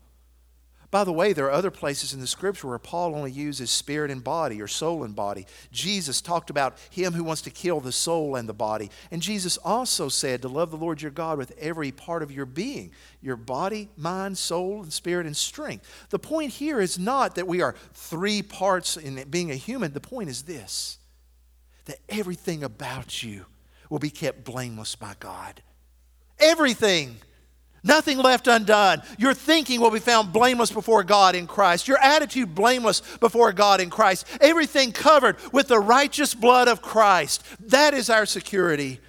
By 0.95 1.03
the 1.03 1.11
way, 1.11 1.33
there 1.33 1.47
are 1.47 1.51
other 1.51 1.71
places 1.71 2.13
in 2.13 2.21
the 2.21 2.25
scripture 2.25 2.67
where 2.67 2.79
Paul 2.79 3.15
only 3.15 3.29
uses 3.29 3.69
spirit 3.69 4.09
and 4.09 4.23
body 4.23 4.61
or 4.61 4.67
soul 4.69 5.03
and 5.03 5.13
body. 5.13 5.45
Jesus 5.69 6.21
talked 6.21 6.49
about 6.49 6.77
him 6.89 7.11
who 7.11 7.25
wants 7.25 7.41
to 7.41 7.49
kill 7.49 7.81
the 7.81 7.91
soul 7.91 8.37
and 8.37 8.47
the 8.47 8.53
body. 8.53 8.89
And 9.11 9.21
Jesus 9.21 9.57
also 9.57 10.07
said 10.07 10.41
to 10.41 10.47
love 10.47 10.71
the 10.71 10.77
Lord 10.77 11.01
your 11.01 11.11
God 11.11 11.37
with 11.37 11.51
every 11.59 11.91
part 11.91 12.23
of 12.23 12.31
your 12.31 12.45
being 12.45 12.93
your 13.21 13.35
body, 13.35 13.89
mind, 13.97 14.37
soul, 14.37 14.83
and 14.83 14.93
spirit, 14.93 15.25
and 15.25 15.35
strength. 15.35 16.07
The 16.11 16.17
point 16.17 16.51
here 16.51 16.79
is 16.79 16.97
not 16.97 17.35
that 17.35 17.45
we 17.45 17.61
are 17.61 17.75
three 17.93 18.41
parts 18.41 18.95
in 18.95 19.21
being 19.29 19.51
a 19.51 19.55
human. 19.55 19.91
The 19.91 19.99
point 19.99 20.29
is 20.29 20.43
this 20.43 20.97
that 21.87 21.99
everything 22.07 22.63
about 22.63 23.21
you 23.21 23.47
will 23.89 23.99
be 23.99 24.09
kept 24.09 24.45
blameless 24.45 24.95
by 24.95 25.15
God. 25.19 25.61
Everything. 26.39 27.17
Nothing 27.85 28.17
left 28.17 28.47
undone. 28.47 29.03
Your 29.19 29.35
thinking 29.35 29.79
will 29.79 29.91
be 29.91 29.99
found 29.99 30.33
blameless 30.33 30.71
before 30.71 31.03
God 31.03 31.35
in 31.35 31.45
Christ. 31.45 31.87
Your 31.87 31.99
attitude 31.99 32.55
blameless 32.55 33.01
before 33.19 33.53
God 33.53 33.79
in 33.79 33.91
Christ. 33.91 34.25
Everything 34.41 34.91
covered 34.91 35.37
with 35.53 35.67
the 35.67 35.79
righteous 35.79 36.33
blood 36.33 36.67
of 36.67 36.81
Christ. 36.81 37.43
That 37.59 37.93
is 37.93 38.09
our 38.09 38.25
security. 38.25 38.99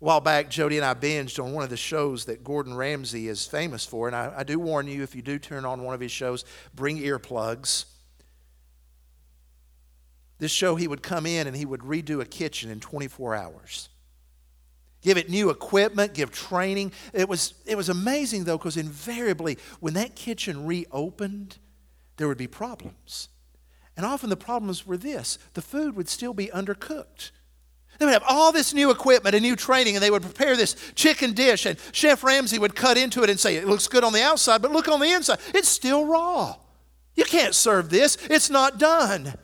A 0.00 0.04
while 0.04 0.20
back, 0.20 0.48
Jody 0.48 0.78
and 0.78 0.86
I 0.86 0.94
binged 0.94 1.42
on 1.42 1.52
one 1.52 1.64
of 1.64 1.68
the 1.68 1.76
shows 1.76 2.24
that 2.24 2.42
Gordon 2.42 2.72
Ramsay 2.72 3.28
is 3.28 3.46
famous 3.46 3.84
for. 3.84 4.06
And 4.06 4.16
I, 4.16 4.32
I 4.38 4.42
do 4.42 4.58
warn 4.58 4.88
you, 4.88 5.02
if 5.02 5.14
you 5.14 5.20
do 5.20 5.38
turn 5.38 5.66
on 5.66 5.82
one 5.82 5.94
of 5.94 6.00
his 6.00 6.12
shows, 6.12 6.46
bring 6.74 6.96
earplugs. 6.96 7.84
This 10.38 10.50
show, 10.50 10.76
he 10.76 10.88
would 10.88 11.02
come 11.02 11.26
in 11.26 11.46
and 11.46 11.54
he 11.54 11.66
would 11.66 11.80
redo 11.80 12.22
a 12.22 12.24
kitchen 12.24 12.70
in 12.70 12.80
24 12.80 13.34
hours 13.34 13.90
give 15.02 15.16
it 15.16 15.28
new 15.28 15.50
equipment, 15.50 16.14
give 16.14 16.30
training. 16.30 16.92
It 17.12 17.28
was, 17.28 17.54
it 17.66 17.76
was 17.76 17.88
amazing, 17.88 18.44
though, 18.44 18.58
because 18.58 18.76
invariably, 18.76 19.58
when 19.80 19.94
that 19.94 20.14
kitchen 20.14 20.66
reopened, 20.66 21.58
there 22.16 22.28
would 22.28 22.38
be 22.38 22.46
problems. 22.46 23.28
And 23.96 24.06
often 24.06 24.30
the 24.30 24.36
problems 24.36 24.86
were 24.86 24.96
this 24.96 25.38
the 25.54 25.62
food 25.62 25.96
would 25.96 26.08
still 26.08 26.32
be 26.32 26.46
undercooked. 26.48 27.32
They 27.98 28.04
would 28.04 28.12
have 28.12 28.24
all 28.28 28.52
this 28.52 28.72
new 28.72 28.90
equipment 28.90 29.34
and 29.34 29.42
new 29.42 29.56
training, 29.56 29.96
and 29.96 30.02
they 30.02 30.10
would 30.10 30.22
prepare 30.22 30.56
this 30.56 30.76
chicken 30.94 31.32
dish, 31.32 31.66
and 31.66 31.76
Chef 31.90 32.22
Ramsay 32.22 32.58
would 32.58 32.76
cut 32.76 32.96
into 32.96 33.24
it 33.24 33.30
and 33.30 33.40
say, 33.40 33.56
It 33.56 33.66
looks 33.66 33.88
good 33.88 34.04
on 34.04 34.12
the 34.12 34.22
outside, 34.22 34.62
but 34.62 34.70
look 34.70 34.88
on 34.88 35.00
the 35.00 35.10
inside. 35.10 35.40
It's 35.52 35.68
still 35.68 36.06
raw. 36.06 36.56
You 37.16 37.24
can't 37.24 37.54
serve 37.54 37.90
this, 37.90 38.16
it's 38.30 38.50
not 38.50 38.78
done. 38.78 39.34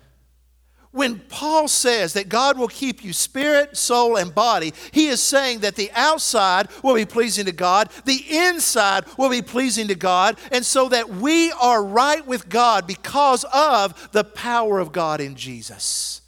When 0.95 1.19
Paul 1.19 1.67
says 1.67 2.13
that 2.13 2.29
God 2.29 2.57
will 2.57 2.69
keep 2.69 3.03
you 3.03 3.13
spirit, 3.13 3.77
soul, 3.77 4.17
and 4.17 4.33
body, 4.33 4.73
he 4.93 5.09
is 5.09 5.21
saying 5.21 5.59
that 5.61 5.75
the 5.75 5.91
outside 5.93 6.69
will 6.85 6.95
be 6.95 7.05
pleasing 7.05 7.47
to 7.47 7.53
God, 7.53 7.91
the 8.05 8.25
inside 8.29 9.05
will 9.19 9.29
be 9.29 9.43
pleasing 9.43 9.89
to 9.89 9.97
God, 9.97 10.39
and 10.53 10.65
so 10.65 10.89
that 10.91 11.09
we 11.09 11.51
are 11.61 11.83
right 11.83 12.25
with 12.25 12.49
God 12.49 12.87
because 12.87 13.45
of 13.53 14.13
the 14.13 14.23
power 14.23 14.79
of 14.79 14.93
God 14.93 15.21
in 15.21 15.35
Jesus. 15.35 16.21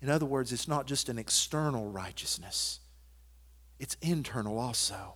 In 0.00 0.08
other 0.08 0.24
words, 0.24 0.52
it's 0.52 0.68
not 0.68 0.86
just 0.86 1.08
an 1.08 1.18
external 1.18 1.90
righteousness, 1.90 2.78
it's 3.80 3.96
internal 4.00 4.56
also. 4.56 5.14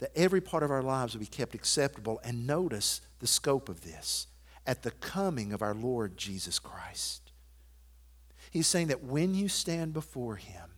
That 0.00 0.10
every 0.16 0.40
part 0.40 0.64
of 0.64 0.72
our 0.72 0.82
lives 0.82 1.14
will 1.14 1.20
be 1.20 1.26
kept 1.26 1.54
acceptable, 1.54 2.20
and 2.24 2.44
notice 2.44 3.02
the 3.20 3.28
scope 3.28 3.68
of 3.68 3.84
this 3.84 4.26
at 4.66 4.82
the 4.82 4.90
coming 4.90 5.52
of 5.52 5.62
our 5.62 5.74
Lord 5.74 6.16
Jesus 6.16 6.58
Christ. 6.58 7.32
He's 8.50 8.66
saying 8.66 8.88
that 8.88 9.02
when 9.02 9.34
you 9.34 9.48
stand 9.48 9.92
before 9.92 10.36
Him, 10.36 10.70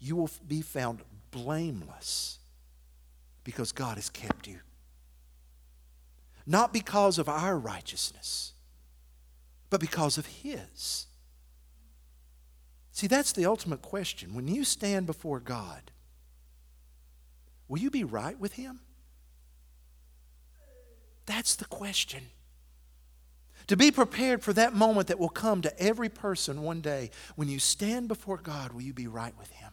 you 0.00 0.16
will 0.16 0.30
be 0.46 0.62
found 0.62 1.02
blameless 1.30 2.38
because 3.44 3.72
God 3.72 3.96
has 3.96 4.08
kept 4.08 4.46
you. 4.46 4.60
Not 6.46 6.72
because 6.72 7.18
of 7.18 7.28
our 7.28 7.58
righteousness, 7.58 8.54
but 9.70 9.80
because 9.80 10.16
of 10.16 10.26
His. 10.26 11.06
See, 12.92 13.06
that's 13.06 13.32
the 13.32 13.44
ultimate 13.44 13.82
question. 13.82 14.34
When 14.34 14.48
you 14.48 14.64
stand 14.64 15.06
before 15.06 15.40
God, 15.40 15.90
will 17.68 17.78
you 17.78 17.90
be 17.90 18.02
right 18.02 18.38
with 18.38 18.54
Him? 18.54 18.80
That's 21.26 21.54
the 21.54 21.66
question. 21.66 22.22
To 23.68 23.76
be 23.76 23.90
prepared 23.90 24.42
for 24.42 24.52
that 24.54 24.74
moment 24.74 25.08
that 25.08 25.18
will 25.18 25.28
come 25.28 25.60
to 25.62 25.80
every 25.80 26.08
person 26.08 26.62
one 26.62 26.80
day. 26.80 27.10
When 27.36 27.48
you 27.48 27.58
stand 27.58 28.08
before 28.08 28.38
God, 28.38 28.72
will 28.72 28.80
you 28.80 28.94
be 28.94 29.06
right 29.06 29.36
with 29.38 29.50
Him? 29.50 29.72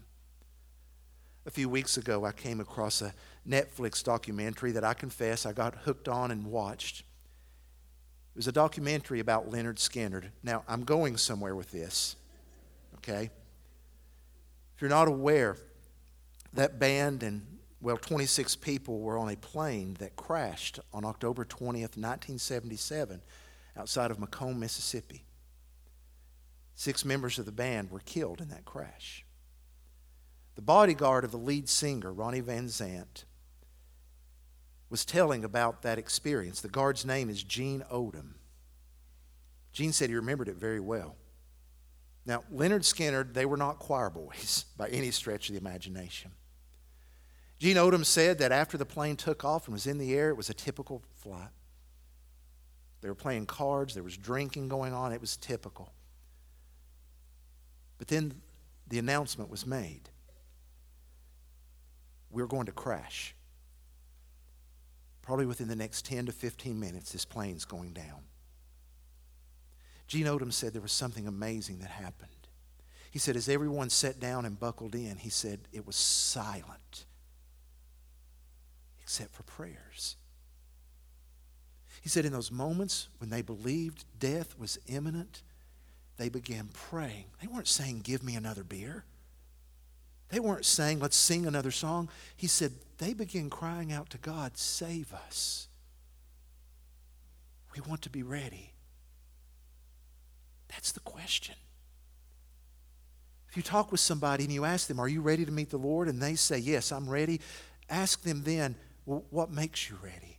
A 1.46 1.52
few 1.52 1.70
weeks 1.70 1.96
ago, 1.96 2.26
I 2.26 2.34
came 2.34 2.60
across 2.60 3.02
a 3.02 3.14
Netflix 3.48 4.04
documentary 4.04 4.72
that 4.74 4.84
I 4.84 4.94
confess 4.94 5.46
I 5.46 5.54
got 5.54 5.76
hooked 5.76 6.10
on 6.10 6.32
and 6.32 6.46
watched. 6.48 7.02
It 7.02 8.38
was 8.38 8.48
a 8.48 8.52
documentary 8.52 9.22
about 9.22 9.50
Lynyrd 9.50 9.78
Skynyrd. 9.78 10.26
Now, 10.44 10.64
I'm 10.68 10.84
going 10.84 11.16
somewhere 11.16 11.56
with 11.56 11.72
this, 11.72 12.18
okay? 12.98 13.30
If 14.76 14.82
you're 14.82 14.90
not 14.90 15.08
aware, 15.08 15.56
that 16.52 16.80
band 16.80 17.24
and, 17.24 17.46
well, 17.80 17.96
26 17.96 18.58
people 18.58 19.00
were 19.00 19.18
on 19.18 19.30
a 19.30 19.38
plane 19.38 19.96
that 20.00 20.18
crashed 20.18 20.82
on 20.94 21.06
October 21.06 21.46
20th, 21.46 21.96
1977, 21.96 23.22
outside 23.78 24.12
of 24.12 24.18
McComb, 24.18 24.58
Mississippi. 24.58 25.26
Six 26.76 27.06
members 27.06 27.40
of 27.40 27.46
the 27.46 27.52
band 27.52 27.92
were 27.92 28.00
killed 28.00 28.42
in 28.42 28.50
that 28.50 28.66
crash. 28.66 29.26
The 30.56 30.62
bodyguard 30.62 31.24
of 31.24 31.32
the 31.32 31.38
lead 31.38 31.70
singer, 31.70 32.12
Ronnie 32.12 32.42
Van 32.42 32.68
Zant, 32.68 33.26
was 34.90 35.06
telling 35.06 35.44
about 35.44 35.82
that 35.82 35.98
experience. 35.98 36.62
The 36.62 36.70
guard's 36.70 37.06
name 37.06 37.30
is 37.30 37.44
Gene 37.44 37.84
Odom. 37.92 38.36
Gene 39.74 39.92
said 39.92 40.10
he 40.10 40.16
remembered 40.16 40.48
it 40.48 40.56
very 40.56 40.80
well. 40.80 41.16
Now, 42.26 42.44
Lynyrd 42.54 42.82
Skynyrd, 42.82 43.34
they 43.34 43.46
were 43.46 43.58
not 43.58 43.80
choir 43.80 44.10
boys 44.10 44.66
by 44.78 44.88
any 44.90 45.12
stretch 45.12 45.50
of 45.50 45.56
the 45.56 45.62
imagination. 45.62 46.32
Gene 47.60 47.78
Odom 47.78 48.06
said 48.06 48.38
that 48.40 48.52
after 48.52 48.78
the 48.78 48.86
plane 48.86 49.16
took 49.16 49.46
off 49.46 49.68
and 49.68 49.74
was 49.74 49.88
in 49.88 49.98
the 49.98 50.14
air, 50.14 50.30
it 50.30 50.38
was 50.38 50.50
a 50.50 50.54
typical 50.54 51.04
flight. 51.16 51.50
They 53.06 53.10
were 53.10 53.14
playing 53.14 53.46
cards, 53.46 53.94
there 53.94 54.02
was 54.02 54.18
drinking 54.18 54.68
going 54.68 54.92
on, 54.92 55.14
it 55.14 55.22
was 55.22 55.38
typical. 55.38 55.94
But 58.00 58.08
then 58.08 58.42
the 58.88 58.98
announcement 58.98 59.52
was 59.52 59.64
made 59.64 60.10
we're 62.32 62.48
going 62.48 62.66
to 62.66 62.72
crash. 62.72 63.36
Probably 65.22 65.46
within 65.46 65.68
the 65.68 65.76
next 65.76 66.04
10 66.06 66.26
to 66.26 66.32
15 66.32 66.80
minutes, 66.80 67.12
this 67.12 67.26
plane's 67.26 67.64
going 67.64 67.94
down. 67.94 68.24
Gene 70.08 70.26
Odom 70.26 70.52
said 70.52 70.74
there 70.74 70.82
was 70.82 70.92
something 70.92 71.28
amazing 71.28 71.78
that 71.82 71.92
happened. 71.92 72.32
He 73.12 73.20
said, 73.20 73.36
as 73.36 73.48
everyone 73.48 73.92
sat 73.92 74.20
down 74.20 74.46
and 74.46 74.60
buckled 74.60 74.96
in, 74.96 75.18
he 75.18 75.30
said 75.30 75.60
it 75.72 75.86
was 75.86 75.96
silent 75.96 77.06
except 79.00 79.36
for 79.36 79.44
prayers. 79.44 80.16
He 82.06 82.10
said, 82.10 82.24
in 82.24 82.34
those 82.34 82.52
moments 82.52 83.08
when 83.18 83.32
they 83.32 83.42
believed 83.42 84.06
death 84.20 84.60
was 84.60 84.78
imminent, 84.86 85.42
they 86.18 86.30
began 86.30 86.70
praying. 86.72 87.26
They 87.42 87.48
weren't 87.48 87.68
saying, 87.68 88.02
Give 88.04 88.22
me 88.22 88.36
another 88.36 88.64
beer. 88.64 89.06
They 90.30 90.40
weren't 90.40 90.66
saying, 90.66 91.00
Let's 91.00 91.18
sing 91.18 91.48
another 91.48 91.72
song. 91.72 92.10
He 92.38 92.46
said, 92.46 92.74
They 93.00 93.16
began 93.16 93.50
crying 93.50 93.92
out 93.92 94.12
to 94.12 94.20
God, 94.20 94.56
Save 94.56 95.16
us. 95.16 95.68
We 97.76 97.82
want 97.82 98.04
to 98.04 98.12
be 98.12 98.22
ready. 98.22 98.74
That's 100.68 100.92
the 100.92 101.00
question. 101.00 101.56
If 103.50 103.58
you 103.58 103.64
talk 103.64 103.90
with 103.90 104.00
somebody 104.00 104.44
and 104.44 104.54
you 104.54 104.64
ask 104.64 104.86
them, 104.86 105.00
Are 105.00 105.10
you 105.10 105.22
ready 105.22 105.44
to 105.44 105.52
meet 105.52 105.72
the 105.72 105.78
Lord? 105.78 106.08
and 106.08 106.22
they 106.22 106.36
say, 106.36 106.60
Yes, 106.60 106.92
I'm 106.92 107.10
ready, 107.10 107.42
ask 107.90 108.22
them 108.22 108.44
then, 108.44 108.76
Well, 109.08 109.26
what 109.32 109.50
makes 109.50 109.90
you 109.90 109.98
ready? 110.04 110.35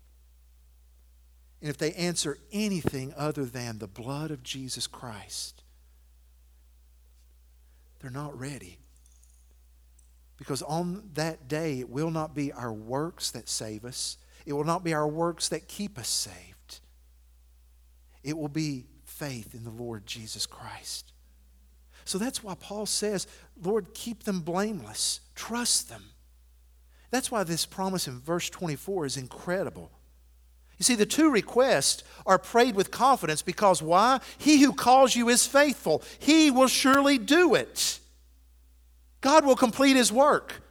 And 1.61 1.71
if 1.71 1.79
they 1.79 1.93
answer 1.93 2.39
anything 2.53 3.15
other 3.17 3.45
than 3.45 3.79
the 3.79 3.87
blood 3.87 4.31
of 4.31 4.43
Jesus 4.43 4.87
Christ, 4.87 5.63
they're 8.01 8.11
not 8.11 8.39
ready. 8.39 8.79
Because 10.37 10.63
on 10.63 11.11
that 11.15 11.49
day, 11.49 11.81
it 11.81 11.89
will 11.89 12.11
not 12.11 12.35
be 12.35 12.53
our 12.53 12.73
works 12.73 13.31
that 13.31 13.49
save 13.49 13.85
us, 13.85 14.19
it 14.45 14.53
will 14.53 14.65
not 14.65 14.85
be 14.85 14.95
our 14.95 15.09
works 15.09 15.49
that 15.49 15.67
keep 15.67 15.99
us 15.99 16.09
saved. 16.09 16.81
It 18.23 18.37
will 18.37 18.49
be 18.49 18.85
faith 19.05 19.55
in 19.55 19.65
the 19.65 19.71
Lord 19.71 20.07
Jesus 20.07 20.47
Christ. 20.47 21.13
So 22.05 22.19
that's 22.19 22.43
why 22.45 22.55
Paul 22.55 22.87
says, 22.87 23.27
Lord, 23.61 23.95
keep 23.95 24.25
them 24.25 24.41
blameless, 24.41 25.21
trust 25.35 25.89
them. 25.89 26.05
That's 27.11 27.31
why 27.31 27.45
this 27.45 27.67
promise 27.67 28.07
in 28.07 28.21
verse 28.21 28.51
24 28.51 29.07
is 29.07 29.17
incredible. 29.17 29.91
You 30.79 30.85
see, 30.85 30.95
the 30.95 31.07
two 31.07 31.31
requests 31.31 32.05
are 32.27 32.39
prayed 32.39 32.75
with 32.75 32.91
confidence 32.91 33.43
because 33.43 33.81
why? 33.83 34.21
He 34.37 34.63
who 34.63 34.73
calls 34.73 35.17
you 35.17 35.29
is 35.29 35.47
faithful. 35.47 36.03
He 36.19 36.51
will 36.51 36.69
surely 36.69 37.19
do 37.19 37.55
it. 37.55 37.99
God 39.21 39.45
will 39.45 39.57
complete 39.57 39.97
his 39.97 40.13
work. 40.13 40.63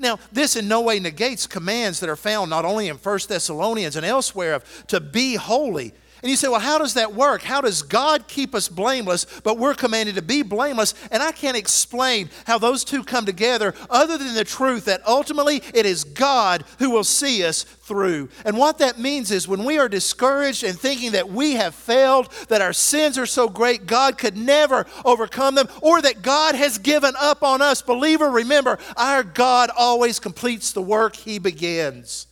Now, 0.00 0.18
this 0.30 0.56
in 0.56 0.68
no 0.68 0.80
way 0.80 0.98
negates 1.00 1.46
commands 1.46 2.00
that 2.00 2.08
are 2.08 2.16
found 2.16 2.48
not 2.50 2.64
only 2.64 2.88
in 2.88 2.96
1 2.96 3.18
Thessalonians 3.28 3.96
and 3.96 4.06
elsewhere 4.06 4.54
of 4.54 4.86
to 4.86 5.00
be 5.00 5.34
holy, 5.34 5.92
and 6.22 6.30
you 6.30 6.36
say, 6.36 6.46
well, 6.46 6.60
how 6.60 6.78
does 6.78 6.94
that 6.94 7.14
work? 7.14 7.42
How 7.42 7.60
does 7.60 7.82
God 7.82 8.28
keep 8.28 8.54
us 8.54 8.68
blameless, 8.68 9.26
but 9.42 9.58
we're 9.58 9.74
commanded 9.74 10.14
to 10.14 10.22
be 10.22 10.42
blameless? 10.42 10.94
And 11.10 11.20
I 11.20 11.32
can't 11.32 11.56
explain 11.56 12.30
how 12.46 12.58
those 12.58 12.84
two 12.84 13.02
come 13.02 13.26
together 13.26 13.74
other 13.90 14.16
than 14.16 14.34
the 14.34 14.44
truth 14.44 14.84
that 14.84 15.04
ultimately 15.04 15.62
it 15.74 15.84
is 15.84 16.04
God 16.04 16.64
who 16.78 16.90
will 16.90 17.02
see 17.02 17.44
us 17.44 17.64
through. 17.64 18.28
And 18.44 18.56
what 18.56 18.78
that 18.78 19.00
means 19.00 19.32
is 19.32 19.48
when 19.48 19.64
we 19.64 19.78
are 19.78 19.88
discouraged 19.88 20.62
and 20.62 20.78
thinking 20.78 21.12
that 21.12 21.28
we 21.28 21.54
have 21.54 21.74
failed, 21.74 22.32
that 22.48 22.62
our 22.62 22.72
sins 22.72 23.18
are 23.18 23.26
so 23.26 23.48
great, 23.48 23.86
God 23.86 24.16
could 24.16 24.36
never 24.36 24.86
overcome 25.04 25.56
them, 25.56 25.68
or 25.80 26.00
that 26.02 26.22
God 26.22 26.54
has 26.54 26.78
given 26.78 27.14
up 27.20 27.42
on 27.42 27.60
us, 27.60 27.82
believer, 27.82 28.30
remember, 28.30 28.78
our 28.96 29.24
God 29.24 29.70
always 29.76 30.20
completes 30.20 30.70
the 30.70 30.82
work 30.82 31.16
he 31.16 31.40
begins. 31.40 32.28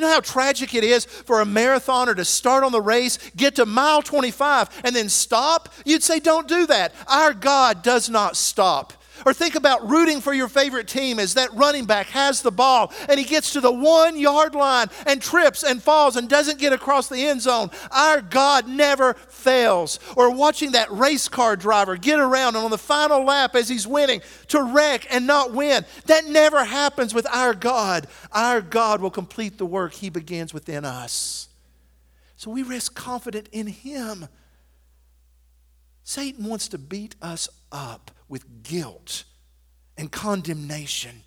You 0.00 0.06
know 0.06 0.12
how 0.14 0.20
tragic 0.20 0.74
it 0.74 0.82
is 0.82 1.04
for 1.04 1.42
a 1.42 1.44
marathoner 1.44 2.16
to 2.16 2.24
start 2.24 2.64
on 2.64 2.72
the 2.72 2.80
race, 2.80 3.18
get 3.36 3.56
to 3.56 3.66
mile 3.66 4.00
25, 4.00 4.80
and 4.82 4.96
then 4.96 5.10
stop? 5.10 5.68
You'd 5.84 6.02
say, 6.02 6.20
don't 6.20 6.48
do 6.48 6.66
that. 6.68 6.94
Our 7.06 7.34
God 7.34 7.82
does 7.82 8.08
not 8.08 8.34
stop. 8.34 8.94
Or 9.26 9.32
think 9.32 9.54
about 9.54 9.88
rooting 9.88 10.20
for 10.20 10.32
your 10.32 10.48
favorite 10.48 10.88
team 10.88 11.18
as 11.18 11.34
that 11.34 11.52
running 11.54 11.84
back 11.84 12.06
has 12.08 12.42
the 12.42 12.50
ball 12.50 12.92
and 13.08 13.18
he 13.18 13.24
gets 13.24 13.52
to 13.52 13.60
the 13.60 13.72
one 13.72 14.18
yard 14.18 14.54
line 14.54 14.88
and 15.06 15.20
trips 15.20 15.62
and 15.62 15.82
falls 15.82 16.16
and 16.16 16.28
doesn't 16.28 16.58
get 16.58 16.72
across 16.72 17.08
the 17.08 17.26
end 17.26 17.42
zone. 17.42 17.70
Our 17.90 18.20
God 18.20 18.68
never 18.68 19.14
fails. 19.14 19.98
Or 20.16 20.30
watching 20.30 20.72
that 20.72 20.90
race 20.90 21.28
car 21.28 21.56
driver 21.56 21.96
get 21.96 22.20
around 22.20 22.56
and 22.56 22.64
on 22.64 22.70
the 22.70 22.78
final 22.78 23.24
lap 23.24 23.54
as 23.54 23.68
he's 23.68 23.86
winning 23.86 24.22
to 24.48 24.62
wreck 24.62 25.06
and 25.10 25.26
not 25.26 25.52
win. 25.52 25.84
That 26.06 26.26
never 26.26 26.64
happens 26.64 27.14
with 27.14 27.26
our 27.26 27.54
God. 27.54 28.06
Our 28.32 28.60
God 28.60 29.00
will 29.00 29.10
complete 29.10 29.58
the 29.58 29.66
work 29.66 29.94
he 29.94 30.10
begins 30.10 30.54
within 30.54 30.84
us. 30.84 31.48
So 32.36 32.50
we 32.50 32.62
rest 32.62 32.94
confident 32.94 33.48
in 33.52 33.66
him. 33.66 34.28
Satan 36.02 36.46
wants 36.46 36.68
to 36.68 36.78
beat 36.78 37.14
us 37.20 37.48
up 37.70 38.10
with 38.30 38.62
guilt 38.62 39.24
and 39.98 40.10
condemnation. 40.10 41.22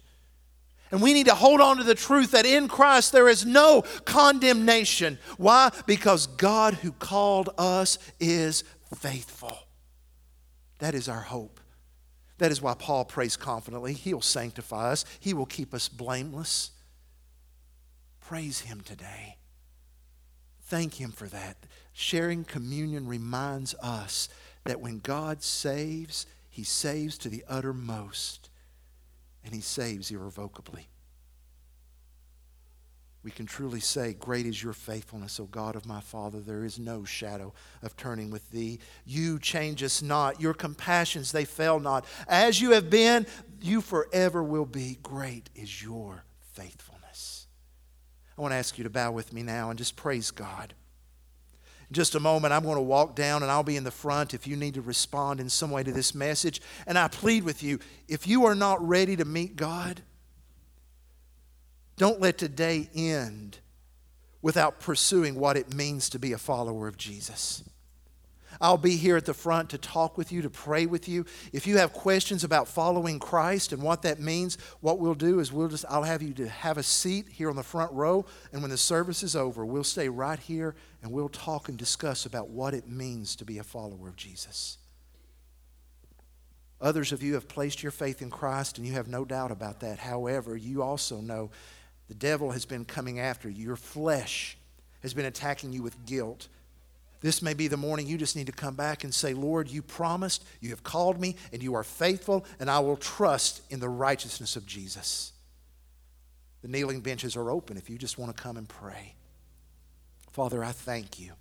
And 0.90 1.02
we 1.02 1.14
need 1.14 1.26
to 1.26 1.36
hold 1.36 1.60
on 1.60 1.78
to 1.78 1.84
the 1.84 1.96
truth 1.96 2.32
that 2.32 2.46
in 2.46 2.68
Christ 2.68 3.12
there 3.12 3.28
is 3.28 3.46
no 3.46 3.84
condemnation. 4.06 5.18
Why? 5.38 5.72
Because 5.86 6.28
God 6.28 6.76
who 6.76 6.92
called 6.92 7.50
us 7.58 7.98
is 8.20 8.64
faithful. 8.96 9.58
That 10.80 10.96
is 10.96 11.10
our 11.10 11.22
hope. 11.22 11.60
That 12.38 12.52
is 12.52 12.62
why 12.62 12.74
Paul 12.74 13.06
prays 13.06 13.38
confidently. 13.38 13.94
He'll 13.94 14.22
sanctify 14.22 14.92
us, 14.92 15.06
He 15.20 15.34
will 15.34 15.46
keep 15.46 15.74
us 15.74 15.90
blameless. 15.90 16.72
Praise 18.22 18.62
Him 18.62 18.82
today. 18.82 19.38
Thank 20.66 20.96
Him 20.96 21.12
for 21.12 21.28
that. 21.28 21.58
Sharing 21.92 22.44
communion 22.44 23.08
reminds 23.08 23.76
us 23.76 24.30
that 24.64 24.80
when 24.80 25.00
God 25.00 25.44
saves, 25.44 26.26
he 26.54 26.64
saves 26.64 27.18
to 27.18 27.30
the 27.30 27.44
uttermost, 27.50 28.52
and 29.44 29.56
He 29.56 29.60
saves 29.60 30.12
irrevocably. 30.12 30.88
We 33.24 33.32
can 33.32 33.48
truly 33.48 33.80
say, 33.80 34.14
Great 34.14 34.46
is 34.46 34.62
your 34.62 34.74
faithfulness, 34.74 35.40
O 35.40 35.46
God 35.46 35.76
of 35.76 35.88
my 35.88 36.00
Father. 36.00 36.40
There 36.40 36.64
is 36.64 36.78
no 36.78 37.06
shadow 37.06 37.56
of 37.82 37.98
turning 37.98 38.30
with 38.30 38.52
thee. 38.52 38.78
You 39.04 39.40
change 39.40 39.82
us 39.82 40.04
not. 40.04 40.40
Your 40.40 40.54
compassions, 40.54 41.32
they 41.32 41.44
fail 41.44 41.80
not. 41.80 42.06
As 42.28 42.62
you 42.62 42.74
have 42.74 42.88
been, 42.88 43.26
you 43.60 43.82
forever 43.82 44.44
will 44.44 44.68
be. 44.68 45.00
Great 45.02 45.50
is 45.56 45.82
your 45.82 46.24
faithfulness. 46.52 47.48
I 48.38 48.42
want 48.42 48.52
to 48.52 48.58
ask 48.58 48.78
you 48.78 48.84
to 48.84 48.92
bow 48.92 49.12
with 49.12 49.34
me 49.34 49.42
now 49.42 49.72
and 49.72 49.80
just 49.80 49.96
praise 49.96 50.30
God 50.30 50.76
just 51.94 52.16
a 52.16 52.20
moment, 52.20 52.54
I'm 52.54 52.64
going 52.64 52.76
to 52.76 52.82
walk 52.82 53.16
down 53.16 53.44
and 53.44 53.52
I'll 53.52 53.64
be 53.64 53.78
in 53.78 53.84
the 53.84 53.92
front 53.92 54.34
if 54.34 54.48
you 54.48 54.56
need 54.56 54.74
to 54.76 54.82
respond 54.82 55.40
in 55.40 55.50
some 55.50 55.72
way 55.72 55.84
to 55.84 55.92
this 55.92 56.14
message. 56.14 56.62
And 56.86 56.98
I 56.98 57.08
plead 57.08 57.44
with 57.44 57.64
you 57.64 57.80
if 58.08 58.28
you 58.28 58.46
are 58.46 58.56
not 58.56 58.86
ready 58.86 59.16
to 59.16 59.26
meet 59.26 59.56
God, 59.56 60.02
don't 61.98 62.20
let 62.20 62.38
today 62.38 62.90
end 62.96 63.60
without 64.42 64.80
pursuing 64.80 65.36
what 65.36 65.56
it 65.58 65.74
means 65.74 66.10
to 66.10 66.20
be 66.20 66.34
a 66.34 66.38
follower 66.38 66.88
of 66.88 66.98
Jesus. 66.98 67.64
I'll 68.62 68.78
be 68.78 68.96
here 68.96 69.18
at 69.18 69.26
the 69.26 69.34
front 69.34 69.70
to 69.72 69.78
talk 69.78 70.18
with 70.18 70.32
you, 70.32 70.42
to 70.42 70.50
pray 70.50 70.86
with 70.86 71.08
you. 71.08 71.26
If 71.52 71.68
you 71.68 71.78
have 71.78 71.94
questions 71.94 72.44
about 72.44 72.68
following 72.68 73.20
Christ 73.20 73.74
and 73.74 73.82
what 73.82 74.02
that 74.04 74.20
means, 74.20 74.58
what 74.82 75.00
we'll 75.00 75.16
do 75.16 75.40
is 75.40 75.52
we'll 75.52 75.68
just 75.68 75.86
I'll 75.90 76.04
have 76.04 76.22
you 76.22 76.34
to 76.36 76.48
have 76.48 76.78
a 76.78 76.84
seat 76.84 77.28
here 77.30 77.50
on 77.50 77.56
the 77.56 77.64
front 77.64 77.92
row 77.92 78.26
and 78.52 78.62
when 78.62 78.72
the 78.72 78.78
service 78.78 79.24
is 79.24 79.36
over, 79.36 79.66
we'll 79.66 79.84
stay 79.84 80.10
right 80.10 80.40
here 80.40 80.76
and 81.02 81.12
we'll 81.12 81.30
talk 81.30 81.70
and 81.70 81.78
discuss 81.78 82.26
about 82.26 82.50
what 82.50 82.74
it 82.74 82.88
means 82.88 83.36
to 83.38 83.46
be 83.46 83.58
a 83.58 83.64
follower 83.64 84.08
of 84.08 84.16
Jesus. 84.16 84.78
Others 86.84 87.14
of 87.14 87.24
you 87.24 87.36
have 87.36 87.48
placed 87.48 87.82
your 87.82 87.94
faith 87.94 88.22
in 88.22 88.30
Christ 88.30 88.78
and 88.78 88.86
you 88.86 88.94
have 88.94 89.08
no 89.08 89.24
doubt 89.24 89.52
about 89.52 89.80
that. 89.80 90.00
However, 90.00 90.58
you 90.58 90.84
also 90.84 91.22
know 91.22 91.50
the 92.10 92.14
devil 92.14 92.52
has 92.52 92.66
been 92.66 92.84
coming 92.84 93.20
after 93.20 93.50
you. 93.50 93.64
Your 93.66 93.76
flesh 93.78 94.58
has 95.02 95.14
been 95.14 95.26
attacking 95.26 95.72
you 95.72 95.82
with 95.82 96.06
guilt. 96.06 96.50
This 97.24 97.42
may 97.42 97.54
be 97.54 97.70
the 97.70 97.78
morning 97.78 98.06
you 98.06 98.18
just 98.18 98.36
need 98.36 98.48
to 98.48 98.52
come 98.52 98.76
back 98.76 99.06
and 99.06 99.14
say, 99.14 99.34
Lord, 99.34 99.70
you 99.70 99.82
promised, 99.82 100.44
you 100.60 100.72
have 100.72 100.84
called 100.84 101.22
me, 101.22 101.38
and 101.54 101.64
you 101.64 101.74
are 101.74 101.84
faithful, 101.84 102.46
and 102.60 102.70
I 102.70 102.80
will 102.80 102.98
trust 102.98 103.62
in 103.70 103.80
the 103.80 103.88
righteousness 103.88 104.58
of 104.58 104.66
Jesus. 104.66 105.32
The 106.62 106.68
kneeling 106.68 107.00
benches 107.00 107.38
are 107.38 107.50
open 107.50 107.78
if 107.78 107.90
you 107.90 107.98
just 107.98 108.18
want 108.18 108.36
to 108.36 108.44
come 108.44 108.58
and 108.58 108.68
pray. 108.68 109.16
Father, 110.32 110.66
I 110.66 110.74
thank 110.74 111.18
you. 111.18 111.32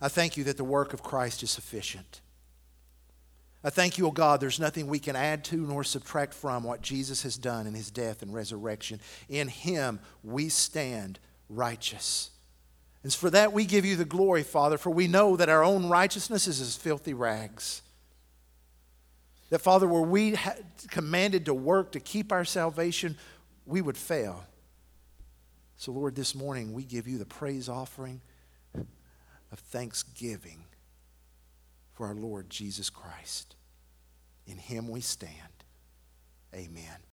I 0.00 0.06
thank 0.06 0.36
you 0.36 0.44
that 0.44 0.56
the 0.56 0.62
work 0.62 0.92
of 0.92 1.02
Christ 1.02 1.42
is 1.42 1.50
sufficient. 1.50 2.20
I 3.64 3.70
thank 3.70 3.98
you, 3.98 4.04
O 4.04 4.08
oh 4.08 4.12
God, 4.12 4.40
there's 4.40 4.60
nothing 4.60 4.86
we 4.86 5.00
can 5.00 5.16
add 5.16 5.42
to 5.46 5.56
nor 5.56 5.82
subtract 5.82 6.32
from 6.32 6.62
what 6.62 6.80
Jesus 6.80 7.24
has 7.24 7.36
done 7.36 7.66
in 7.66 7.74
his 7.74 7.90
death 7.90 8.22
and 8.22 8.32
resurrection. 8.32 9.00
In 9.28 9.48
him 9.48 9.98
we 10.22 10.48
stand 10.48 11.18
righteous. 11.48 12.30
And 13.06 13.14
for 13.14 13.30
that 13.30 13.52
we 13.52 13.66
give 13.66 13.84
you 13.84 13.94
the 13.94 14.04
glory, 14.04 14.42
Father, 14.42 14.76
for 14.76 14.90
we 14.90 15.06
know 15.06 15.36
that 15.36 15.48
our 15.48 15.62
own 15.62 15.88
righteousness 15.88 16.48
is 16.48 16.60
as 16.60 16.74
filthy 16.74 17.14
rags. 17.14 17.80
That, 19.50 19.60
Father, 19.60 19.86
were 19.86 20.02
we 20.02 20.34
commanded 20.90 21.44
to 21.44 21.54
work 21.54 21.92
to 21.92 22.00
keep 22.00 22.32
our 22.32 22.44
salvation, 22.44 23.16
we 23.64 23.80
would 23.80 23.96
fail. 23.96 24.44
So, 25.76 25.92
Lord, 25.92 26.16
this 26.16 26.34
morning 26.34 26.72
we 26.72 26.82
give 26.82 27.06
you 27.06 27.16
the 27.16 27.26
praise 27.26 27.68
offering 27.68 28.22
of 28.74 29.60
thanksgiving 29.70 30.64
for 31.92 32.08
our 32.08 32.14
Lord 32.16 32.50
Jesus 32.50 32.90
Christ. 32.90 33.54
In 34.48 34.56
him 34.56 34.88
we 34.88 35.00
stand. 35.00 35.30
Amen. 36.52 36.98